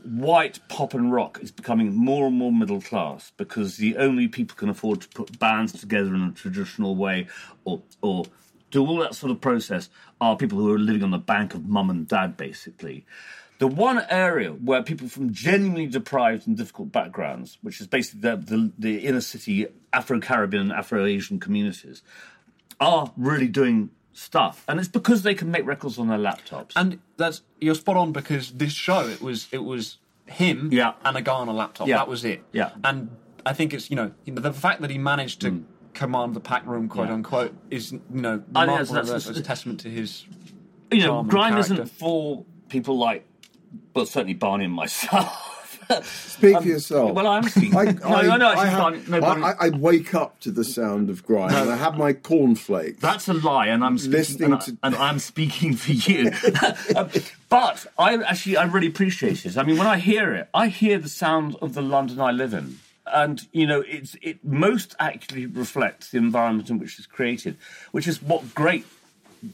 [0.03, 4.57] white pop and rock is becoming more and more middle class because the only people
[4.57, 7.27] can afford to put bands together in a traditional way
[7.65, 8.25] or or
[8.71, 9.91] do all that sort of process
[10.21, 13.05] are people who are living on the bank of mum and dad basically
[13.61, 18.37] the one area where people from genuinely deprived and difficult backgrounds, which is basically the,
[18.37, 22.03] the, the inner city Afro Caribbean and Afro Asian communities,
[22.81, 24.65] are really doing stuff.
[24.67, 26.73] And it's because they can make records on their laptops.
[26.75, 30.95] And that's you're spot on because this show it was it was him Yeah.
[31.05, 31.87] and a guy on a laptop.
[31.87, 31.99] Yeah.
[31.99, 32.43] That was it.
[32.53, 32.71] Yeah.
[32.83, 35.63] And I think it's you know the fact that he managed to hmm.
[35.93, 37.15] command the pack room, quote Yeah.
[37.15, 38.95] unquote, is you know I remarkable.
[38.95, 40.25] that's- That's, that's- a testament to his.
[40.91, 43.27] you know, grime isn't for people like,
[43.95, 45.57] well, certainly Barney and myself.
[46.05, 47.13] Speak for yourself.
[47.13, 47.75] well, I'm speaking.
[47.77, 49.21] I, No, I know, actually, I, have- no,
[49.61, 53.01] I, wake up to the sound of grime and I have my cornflakes.
[53.01, 56.31] That's a lie, and I'm speaking, Listening and, to- and I'm speaking for you.
[56.95, 57.09] Um,
[57.49, 59.59] but I actually I really appreciate it.
[59.59, 62.55] I mean, when I hear it, I hear the sound of the London I live
[62.55, 67.57] in, and you know, it's it most accurately reflects the environment in which it's created,
[67.91, 68.87] which is what great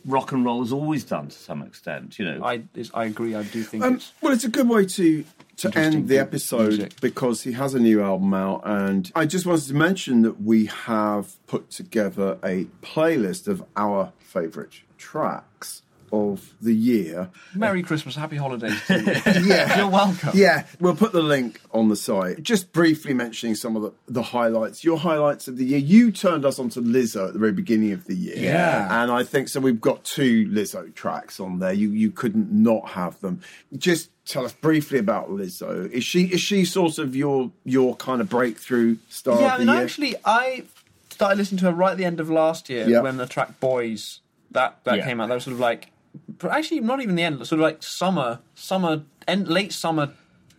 [0.05, 2.18] rock and roll has always done to some extent.
[2.18, 3.34] You know, I is, I agree.
[3.34, 5.24] I do think Um, it's well, it's a good way to
[5.59, 7.01] to end the episode music.
[7.01, 10.66] because he has a new album out, and I just wanted to mention that we
[10.66, 15.82] have put together a playlist of our favourite tracks
[16.12, 17.28] of the year.
[17.54, 18.80] Merry Christmas, Happy Holidays.
[18.86, 19.42] To you.
[19.46, 20.30] Yeah, You're welcome.
[20.34, 22.42] Yeah, we'll put the link on the site.
[22.42, 24.84] Just briefly mentioning some of the, the highlights.
[24.84, 25.78] Your highlights of the year.
[25.78, 28.36] You turned us on to Lizzo at the very beginning of the year.
[28.36, 29.02] Yeah.
[29.02, 31.72] And I think so we've got two Lizzo tracks on there.
[31.72, 33.40] You you couldn't not have them.
[33.76, 35.90] Just tell us briefly about Lizzo.
[35.90, 39.61] Is she is she sort of your your kind of breakthrough star Yeah, I of
[39.61, 39.84] the mean, year?
[39.84, 40.64] actually, I
[41.11, 43.00] started listening to her right at the end of last year Yeah.
[43.00, 45.04] when the track "Boys" that that Yeah.
[45.04, 45.28] came out.
[45.28, 45.95] That was sort of like, but
[46.45, 47.39] actually, not even the end.
[47.47, 50.12] Sort of like summer, summer, end, late summer.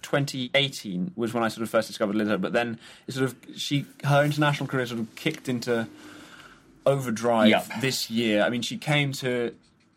[0.03, 3.85] 2018 was when I sort of first discovered Lizzo, but then it sort of she
[4.05, 5.85] her international career sort of kicked into
[6.85, 7.63] overdrive Yeah.
[7.81, 8.43] this year.
[8.43, 9.53] I mean, she came to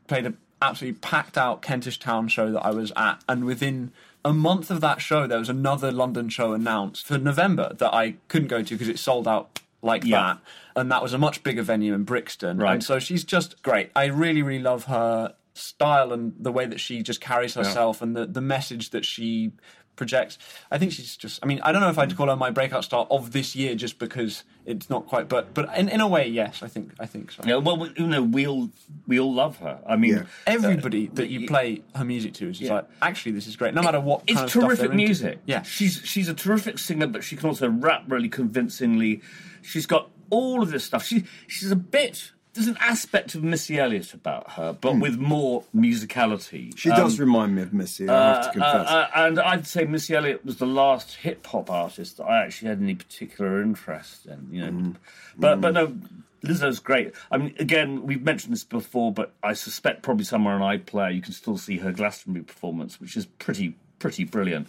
[0.09, 3.93] play the absolutely packed out Kentish Town show that I was at, and within
[4.25, 8.17] a month of that show, there was another London show announced for November that I
[8.29, 10.21] couldn't go to because it sold out like Yeah.
[10.23, 10.39] that,
[10.81, 12.59] and that was a much bigger venue in Brixton.
[12.59, 12.75] Right.
[12.75, 13.91] And so she's just great.
[13.97, 18.17] I really, really love her style and the way that she just carries herself and
[18.17, 19.53] the, the message that she
[19.97, 20.39] projects.
[20.71, 21.41] I think she's just.
[21.43, 23.75] I mean, I don't know if I'd call her my breakout star of this year
[23.75, 25.29] just because it's not quite.
[25.29, 27.43] But but in, in a way, yes, I think I think so.
[27.45, 28.71] Yeah, well, we, you know, we all
[29.07, 29.79] we all love her.
[29.87, 30.23] I mean, Yeah.
[30.47, 32.77] Everybody uh, that you play her music to is just Yeah.
[32.77, 33.75] like, actually, this is great.
[33.75, 35.05] No matter what it's kind of stuff terrific they're into.
[35.05, 35.39] music.
[35.45, 39.21] Yeah, she's she's a terrific singer, but she can also rap really convincingly.
[39.61, 41.05] She's got all of this stuff.
[41.05, 42.33] She she's a bit.
[42.53, 46.77] There's an aspect of Missy Elliott about her, but with more musicality.
[46.77, 48.89] She Um, does remind me of Missy, I have to confess.
[48.89, 52.45] uh, uh, and I'd say Missy Elliott was the last hip hop artist that I
[52.45, 54.49] actually had any particular interest in.
[54.51, 54.97] You know, Mm.
[55.39, 55.97] but but no,
[56.43, 57.13] Lizzo's great.
[57.31, 61.23] I mean, again, we've mentioned this before, but I suspect probably somewhere on iPlayer you
[61.23, 64.67] can still see her Glastonbury performance, which is pretty pretty brilliant.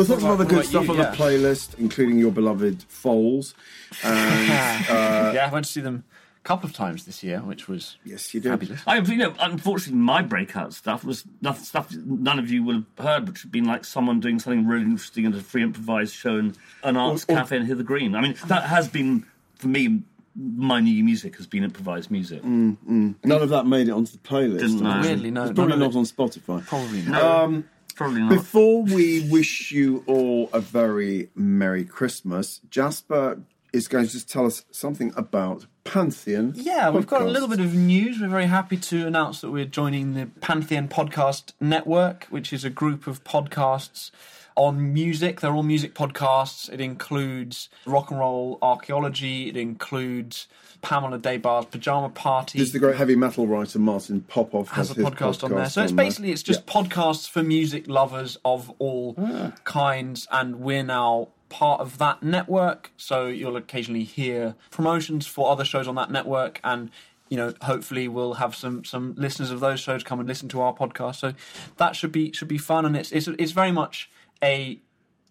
[0.00, 1.10] We'll talk some What other good stuff about on you?
[1.10, 3.54] the playlist, including your beloved Foals.
[4.02, 4.50] And
[4.88, 6.04] uh, yeah, I went to see them
[6.38, 8.48] a couple of times this year, which was yes, you did.
[8.48, 8.80] fabulous.
[8.86, 13.06] I, you know, unfortunately, my breakout stuff was nothing, stuff none of you would have
[13.06, 16.38] heard, which had been like someone doing something really interesting at a free improvised show
[16.38, 18.14] in an arts or- cafe in Hither Green.
[18.14, 19.26] I mean, that has been
[19.56, 20.00] for me.
[20.34, 22.42] My new music has been improvised music.
[22.42, 23.14] Mm, mm.
[23.22, 24.60] None of that made it onto the playlist.
[24.60, 25.00] Didn't know.
[25.02, 26.64] Weirdly, no, It's probably none not of on Spotify.
[26.66, 27.64] Probably um, not.
[28.00, 28.30] Probably not.
[28.30, 33.42] Before we wish you all a very Merry Christmas, Jasper
[33.74, 36.54] is going to just tell us something about Pantheon.
[36.56, 38.18] Yeah, we've got a little bit of news.
[38.18, 42.70] We're very happy to announce that we're joining the Pantheon Podcast Network, which is a
[42.70, 44.10] group of podcasts
[44.56, 45.40] on music.
[45.40, 46.72] They're all music podcasts.
[46.72, 49.48] It includes rock and roll archaeology.
[49.48, 50.46] It includes
[50.82, 52.58] Pamela Des Barres' Pajama Party.
[52.58, 55.68] There's the great heavy metal writer Martin Popoff has has a his podcast, on there.
[55.68, 56.72] So it's basically it's just Yeah.
[56.72, 59.52] podcasts for music lovers of all ah.
[59.64, 62.92] kinds, and we're now part of that network.
[62.96, 66.90] So you'll occasionally hear promotions for other shows on that network, and
[67.28, 70.60] you know hopefully we'll have some some listeners of those shows come and listen to
[70.60, 71.16] our podcast.
[71.16, 71.34] So
[71.76, 74.10] that should be should be fun, and it's it's it's very much
[74.42, 74.78] a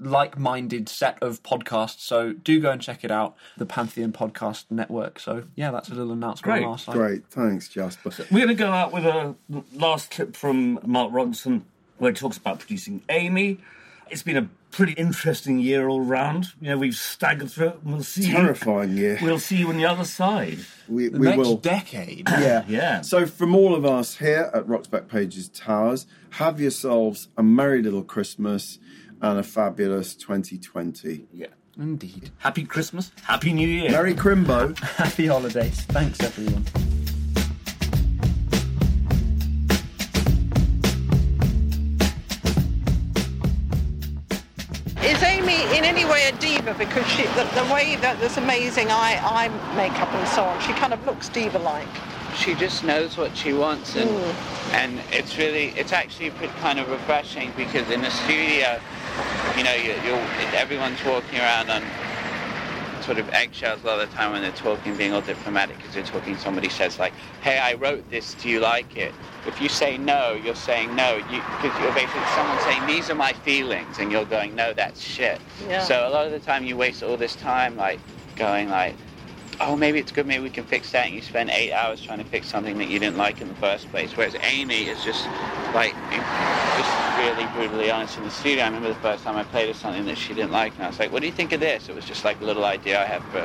[0.02, 5.20] like-minded set of podcasts so do go and check it out the pantheon podcast network
[5.20, 8.12] so yeah that's a little announcement Great, on our side Great, thanks, Jasper.
[8.32, 9.36] We're going to go out with a
[9.74, 11.64] last clip from Mark Ronson
[11.98, 13.60] where he talks about producing Amy.
[14.12, 16.54] It's been a pretty interesting year all round.
[16.62, 17.80] You know, we've staggered through it.
[17.84, 18.32] and We'll see.
[18.32, 19.20] Terrifying year.
[19.22, 20.60] We'll see you on the other side.
[20.88, 21.58] We, the we next will.
[21.58, 22.64] decade Yeah.
[22.68, 23.02] Yeah.
[23.02, 27.82] So, from all of us here at Rock's Back Pages Towers, have yourselves a merry
[27.82, 28.80] little Christmas
[29.22, 31.26] and a fabulous 2020.
[31.34, 31.48] Yeah.
[31.78, 33.12] indeed Happy Christmas.
[33.24, 33.92] Happy New Year.
[33.92, 34.78] Merry Crimbo.
[34.98, 35.82] Happy holidays.
[35.82, 36.66] Thanks, everyone.
[46.74, 46.78] Diva?
[46.78, 50.74] Because she, the, the way that this amazing eye, eye makeup and so on, she
[50.74, 51.88] kind of looks diva-like.
[52.36, 54.76] she just knows what she wants and hmm.
[54.76, 56.30] and it's really it's actually
[56.62, 58.80] kind of refreshing because in the studio
[59.58, 60.22] you know you, you're
[60.54, 61.82] everyone's walking around on
[63.10, 65.96] sort of eggshells a lot of the time when they're talking being all diplomatic because
[65.96, 69.12] they're talking somebody says like hey i wrote this do you like it
[69.48, 73.34] if you say no you're saying no because you're basically someone saying these are my
[73.34, 75.82] feelings and you're going no that's shit Yeah.
[75.82, 78.00] so a lot of the time you waste all this time like
[78.36, 78.94] going like
[79.62, 81.08] oh, maybe it's good, maybe we can fix that.
[81.08, 83.56] And you spend eight hours trying to fix something that you didn't like in the
[83.56, 84.16] first place.
[84.16, 85.26] Whereas Amy is just
[85.74, 85.94] like,
[86.78, 88.64] just really brutally honest in the studio.
[88.64, 90.88] I remember the first time I played her something that she didn't like, and I
[90.88, 91.90] was like, what do you think of this?
[91.90, 93.44] It was just like a little idea I had for,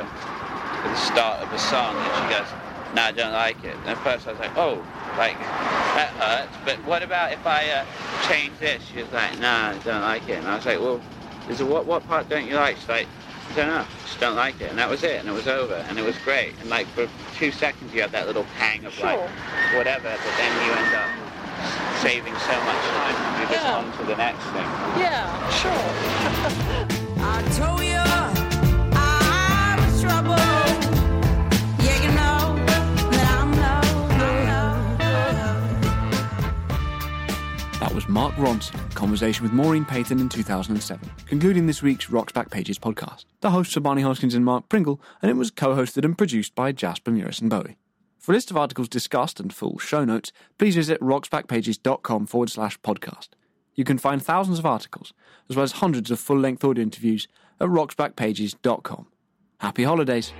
[0.81, 1.95] for the start of a song.
[1.95, 2.47] And she goes,
[2.95, 3.75] no, I don't like it.
[3.75, 4.75] And at first I was like, oh,
[5.17, 6.57] like, that hurts.
[6.63, 7.85] But what about if I uh,
[8.27, 8.81] change this?
[8.83, 10.37] She was like, no, I don't like it.
[10.37, 11.01] And I was like, well,
[11.49, 12.77] is it what, what part don't you like?
[12.77, 13.07] She's like,
[13.51, 14.69] I don't know, just don't like it.
[14.69, 16.53] And that was it, and it was over, and it was great.
[16.61, 17.07] And like for
[17.37, 19.19] two seconds you have that little pang of like,
[19.75, 21.09] whatever, but then you end up
[22.01, 23.75] saving so much time and you're just Yeah.
[23.77, 24.67] on to the next thing.
[24.99, 27.15] Yeah, sure.
[27.25, 28.34] I told you
[37.95, 42.77] was Mark Ronson, conversation with Maureen Paton in 2007, concluding this week's Rock's Back Pages
[42.77, 43.23] podcast.
[43.39, 46.73] The hosts are Barney Hoskyns and Mark Pringle, and it was co-hosted and produced by
[46.73, 47.77] Jasper Muris and Bowie.
[48.19, 52.77] For a list of articles discussed and full show notes, please visit rocksbackpages.com forward slash
[52.81, 53.29] podcast.
[53.75, 55.13] You can find thousands of articles,
[55.49, 57.29] as well as hundreds of full-length audio interviews
[57.61, 59.07] at rocksbackpages.com.
[59.59, 60.33] Happy holidays!